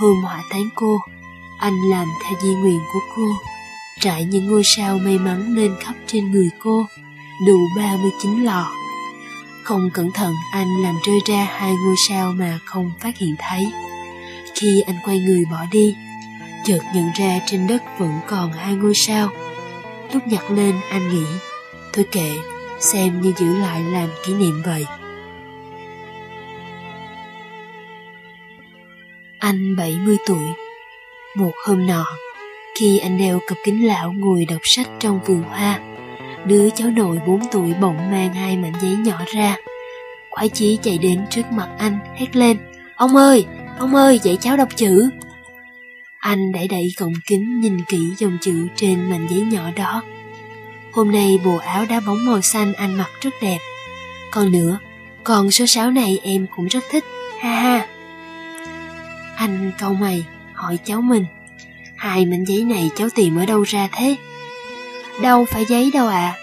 Hôm 0.00 0.22
hỏa 0.22 0.42
táng 0.50 0.68
cô, 0.74 0.98
anh 1.60 1.90
làm 1.90 2.08
theo 2.24 2.38
di 2.40 2.54
nguyện 2.54 2.80
của 2.92 3.00
cô, 3.16 3.22
trải 4.00 4.24
những 4.24 4.46
ngôi 4.46 4.62
sao 4.64 4.98
may 4.98 5.18
mắn 5.18 5.54
lên 5.56 5.74
khắp 5.80 5.94
trên 6.06 6.30
người 6.30 6.50
cô, 6.62 6.86
đủ 7.46 7.58
39 7.76 8.44
lọ. 8.44 8.72
Không 9.64 9.90
cẩn 9.90 10.12
thận 10.12 10.34
anh 10.52 10.82
làm 10.82 10.94
rơi 11.06 11.18
ra 11.26 11.44
hai 11.50 11.72
ngôi 11.84 11.94
sao 12.08 12.32
mà 12.32 12.58
không 12.64 12.90
phát 13.00 13.18
hiện 13.18 13.34
thấy. 13.38 13.66
Khi 14.60 14.82
anh 14.86 14.96
quay 15.04 15.18
người 15.18 15.44
bỏ 15.50 15.58
đi, 15.72 15.96
chợt 16.64 16.78
nhận 16.94 17.10
ra 17.14 17.38
trên 17.46 17.66
đất 17.66 17.82
vẫn 17.98 18.20
còn 18.26 18.52
hai 18.52 18.74
ngôi 18.74 18.94
sao. 18.94 19.28
Lúc 20.12 20.26
nhặt 20.26 20.50
lên 20.50 20.74
anh 20.90 21.08
nghĩ, 21.08 21.24
thôi 21.92 22.06
kệ, 22.12 22.30
xem 22.80 23.20
như 23.20 23.32
giữ 23.36 23.58
lại 23.58 23.82
làm 23.82 24.08
kỷ 24.26 24.34
niệm 24.34 24.62
vậy. 24.64 24.86
Anh 29.38 29.76
70 29.76 30.16
tuổi. 30.26 30.48
Một 31.36 31.52
hôm 31.66 31.86
nọ, 31.86 32.06
khi 32.80 32.98
anh 32.98 33.18
đeo 33.18 33.40
cặp 33.46 33.58
kính 33.64 33.86
lão 33.86 34.12
ngồi 34.12 34.44
đọc 34.44 34.60
sách 34.62 34.88
trong 35.00 35.20
vườn 35.26 35.42
hoa, 35.42 35.80
đứa 36.44 36.70
cháu 36.70 36.90
nội 36.90 37.18
4 37.26 37.40
tuổi 37.50 37.74
bỗng 37.80 38.10
mang 38.10 38.34
hai 38.34 38.56
mảnh 38.56 38.74
giấy 38.82 38.96
nhỏ 39.04 39.18
ra. 39.34 39.56
Khoái 40.30 40.48
chí 40.48 40.78
chạy 40.82 40.98
đến 40.98 41.26
trước 41.30 41.52
mặt 41.52 41.68
anh, 41.78 41.98
hét 42.14 42.36
lên, 42.36 42.56
Ông 42.98 43.16
ơi, 43.16 43.46
Ông 43.78 43.94
ơi, 43.94 44.20
dạy 44.22 44.38
cháu 44.40 44.56
đọc 44.56 44.68
chữ. 44.76 45.10
Anh 46.18 46.52
đẩy 46.52 46.68
đẩy 46.68 46.92
cổng 46.98 47.12
kính 47.26 47.60
nhìn 47.60 47.84
kỹ 47.88 48.10
dòng 48.18 48.38
chữ 48.40 48.66
trên 48.76 49.10
mảnh 49.10 49.26
giấy 49.30 49.40
nhỏ 49.40 49.70
đó. 49.76 50.02
Hôm 50.92 51.12
nay 51.12 51.38
bộ 51.44 51.56
áo 51.56 51.86
đá 51.88 52.00
bóng 52.00 52.26
màu 52.26 52.40
xanh 52.42 52.72
anh 52.74 52.94
mặc 52.94 53.10
rất 53.20 53.30
đẹp. 53.42 53.58
Còn 54.30 54.52
nữa, 54.52 54.78
còn 55.24 55.50
số 55.50 55.66
6 55.66 55.90
này 55.90 56.20
em 56.22 56.46
cũng 56.56 56.66
rất 56.66 56.84
thích, 56.90 57.04
ha 57.40 57.50
ha. 57.50 57.86
Anh 59.36 59.72
câu 59.78 59.94
mày, 59.94 60.24
hỏi 60.54 60.78
cháu 60.84 61.00
mình. 61.00 61.24
Hai 61.96 62.26
mảnh 62.26 62.44
giấy 62.44 62.64
này 62.64 62.90
cháu 62.96 63.08
tìm 63.14 63.38
ở 63.38 63.46
đâu 63.46 63.62
ra 63.62 63.88
thế? 63.92 64.16
Đâu 65.22 65.44
phải 65.44 65.64
giấy 65.64 65.90
đâu 65.94 66.06
ạ. 66.08 66.34
À. 66.36 66.38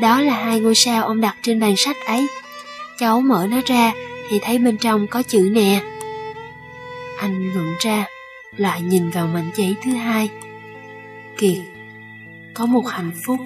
Đó 0.00 0.20
là 0.20 0.34
hai 0.34 0.60
ngôi 0.60 0.74
sao 0.74 1.04
ông 1.04 1.20
đặt 1.20 1.36
trên 1.42 1.60
bàn 1.60 1.74
sách 1.76 1.96
ấy. 2.06 2.26
Cháu 2.98 3.20
mở 3.20 3.46
nó 3.50 3.56
ra 3.66 3.92
thì 4.28 4.38
thấy 4.42 4.58
bên 4.58 4.76
trong 4.76 5.06
có 5.06 5.22
chữ 5.22 5.50
nè. 5.52 5.80
Anh 7.18 7.54
ngẩn 7.54 7.74
ra, 7.80 8.06
lại 8.56 8.82
nhìn 8.82 9.10
vào 9.10 9.26
mảnh 9.26 9.50
giấy 9.54 9.76
thứ 9.84 9.90
hai. 9.90 10.30
Kiệt, 11.36 11.58
có 12.54 12.66
một 12.66 12.86
hạnh 12.86 13.10
phúc 13.26 13.40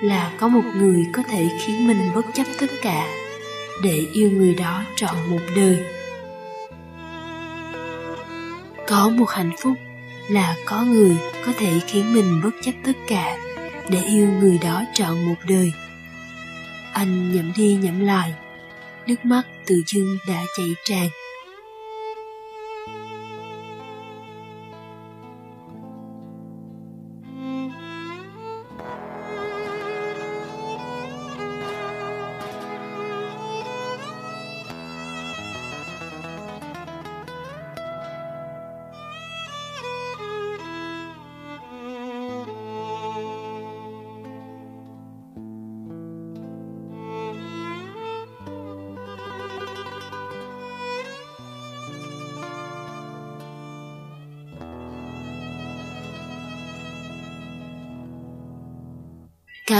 là 0.00 0.32
có 0.38 0.48
một 0.48 0.62
người 0.76 1.06
có 1.12 1.22
thể 1.22 1.48
khiến 1.60 1.86
mình 1.86 1.98
bất 2.14 2.26
chấp 2.34 2.46
tất 2.60 2.66
cả 2.82 3.06
để 3.82 4.06
yêu 4.12 4.30
người 4.30 4.54
đó 4.54 4.82
trọn 4.96 5.14
một 5.30 5.40
đời. 5.56 5.84
Có 8.88 9.08
một 9.08 9.30
hạnh 9.30 9.52
phúc 9.58 9.74
là 10.28 10.56
có 10.64 10.82
người 10.82 11.16
có 11.46 11.52
thể 11.58 11.80
khiến 11.86 12.14
mình 12.14 12.40
bất 12.44 12.50
chấp 12.62 12.72
tất 12.84 12.96
cả 13.08 13.38
để 13.88 14.02
yêu 14.02 14.28
người 14.40 14.58
đó 14.62 14.84
trọn 14.94 15.26
một 15.26 15.36
đời. 15.48 15.72
Anh 16.92 17.34
nhẩm 17.34 17.52
đi 17.56 17.74
nhẩm 17.74 18.00
lại, 18.00 18.32
nước 19.06 19.24
mắt 19.24 19.42
từ 19.66 19.82
dưng 19.86 20.18
đã 20.28 20.42
chảy 20.56 20.74
tràn. 20.84 21.08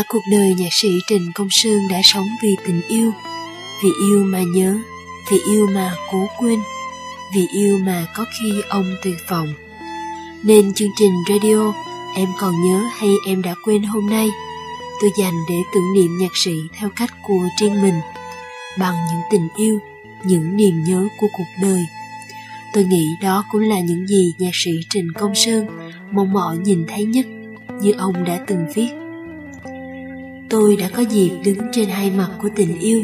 Cuộc 0.08 0.22
đời 0.30 0.54
nhạc 0.54 0.72
sĩ 0.72 0.88
Trịnh 1.06 1.32
Công 1.34 1.48
Sơn 1.50 1.88
đã 1.90 2.00
sống 2.04 2.26
vì 2.42 2.56
tình 2.66 2.80
yêu, 2.88 3.12
vì 3.84 3.90
yêu 4.08 4.24
mà 4.24 4.40
nhớ, 4.54 4.78
vì 5.30 5.38
yêu 5.50 5.66
mà 5.74 5.94
cố 6.12 6.26
quên, 6.38 6.60
vì 7.34 7.46
yêu 7.52 7.78
mà 7.78 8.06
có 8.14 8.24
khi 8.38 8.60
ông 8.68 8.94
tuyệt 9.04 9.16
vọng. 9.30 9.54
Nên 10.42 10.74
chương 10.74 10.90
trình 10.96 11.12
radio 11.28 11.72
Em 12.16 12.28
còn 12.38 12.62
nhớ 12.64 12.84
hay 12.98 13.10
em 13.26 13.42
đã 13.42 13.54
quên 13.64 13.82
hôm 13.82 14.10
nay 14.10 14.30
tôi 15.00 15.10
dành 15.18 15.34
để 15.48 15.54
tưởng 15.74 15.92
niệm 15.94 16.18
nhạc 16.18 16.36
sĩ 16.36 16.52
theo 16.78 16.90
cách 16.96 17.10
của 17.22 17.48
riêng 17.60 17.82
mình 17.82 17.94
bằng 18.78 18.94
những 18.94 19.20
tình 19.30 19.48
yêu, 19.56 19.78
những 20.24 20.56
niềm 20.56 20.84
nhớ 20.84 21.08
của 21.20 21.26
cuộc 21.32 21.62
đời. 21.62 21.86
Tôi 22.72 22.84
nghĩ 22.84 23.08
đó 23.22 23.44
cũng 23.50 23.60
là 23.60 23.80
những 23.80 24.06
gì 24.06 24.34
nhạc 24.38 24.50
sĩ 24.54 24.70
Trình 24.90 25.12
Công 25.12 25.34
Sơn 25.34 25.66
mong 26.12 26.32
mỏi 26.32 26.58
nhìn 26.58 26.84
thấy 26.88 27.04
nhất 27.04 27.26
như 27.82 27.92
ông 27.92 28.24
đã 28.24 28.40
từng 28.46 28.66
viết 28.74 28.88
tôi 30.50 30.76
đã 30.76 30.88
có 30.96 31.02
dịp 31.02 31.30
đứng 31.44 31.58
trên 31.72 31.88
hai 31.88 32.10
mặt 32.10 32.30
của 32.42 32.48
tình 32.56 32.78
yêu, 32.78 33.02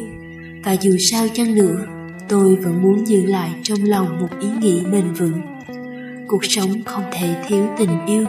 và 0.65 0.73
dù 0.73 0.97
sao 1.11 1.27
chăng 1.33 1.55
nữa, 1.55 1.87
tôi 2.29 2.57
vẫn 2.57 2.83
muốn 2.83 3.07
giữ 3.07 3.27
lại 3.27 3.51
trong 3.63 3.79
lòng 3.85 4.21
một 4.21 4.29
ý 4.41 4.49
nghĩ 4.61 4.83
bền 4.93 5.13
vững. 5.13 5.41
Cuộc 6.29 6.45
sống 6.45 6.83
không 6.85 7.05
thể 7.13 7.37
thiếu 7.49 7.67
tình 7.79 8.07
yêu. 8.07 8.25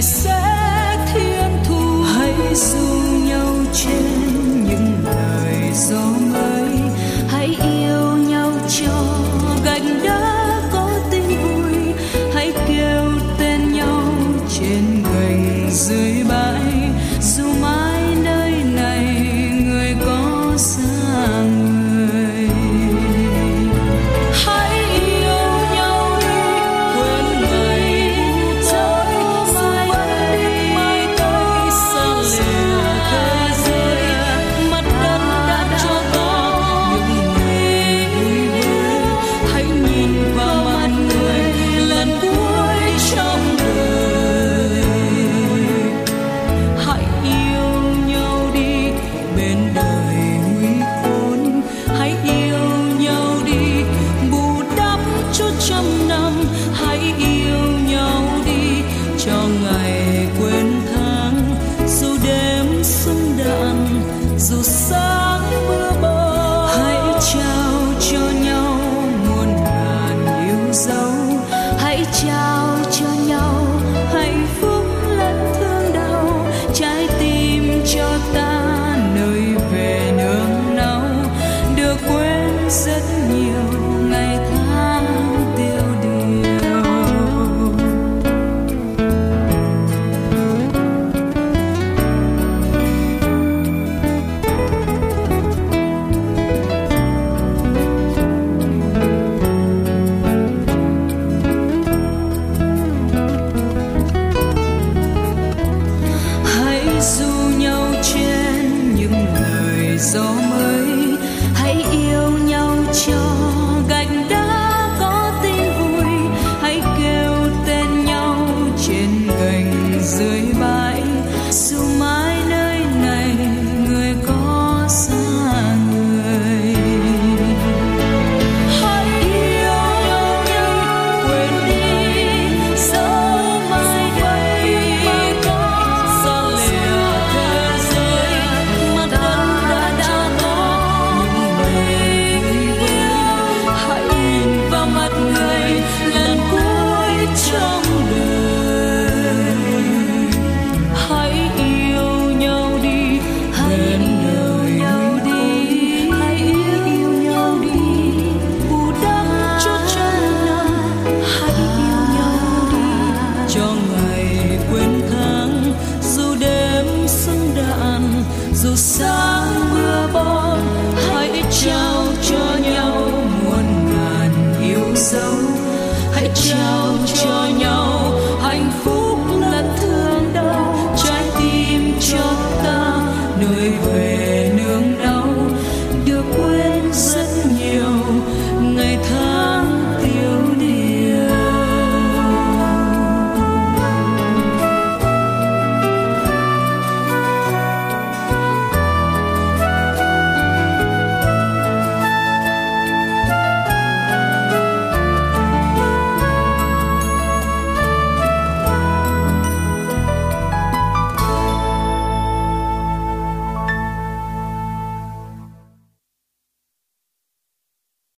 Ngày 0.00 0.04
sẽ 0.04 0.96
thiên 1.12 1.64
thu 1.64 2.02
hãy 2.02 2.54
du 2.54 2.99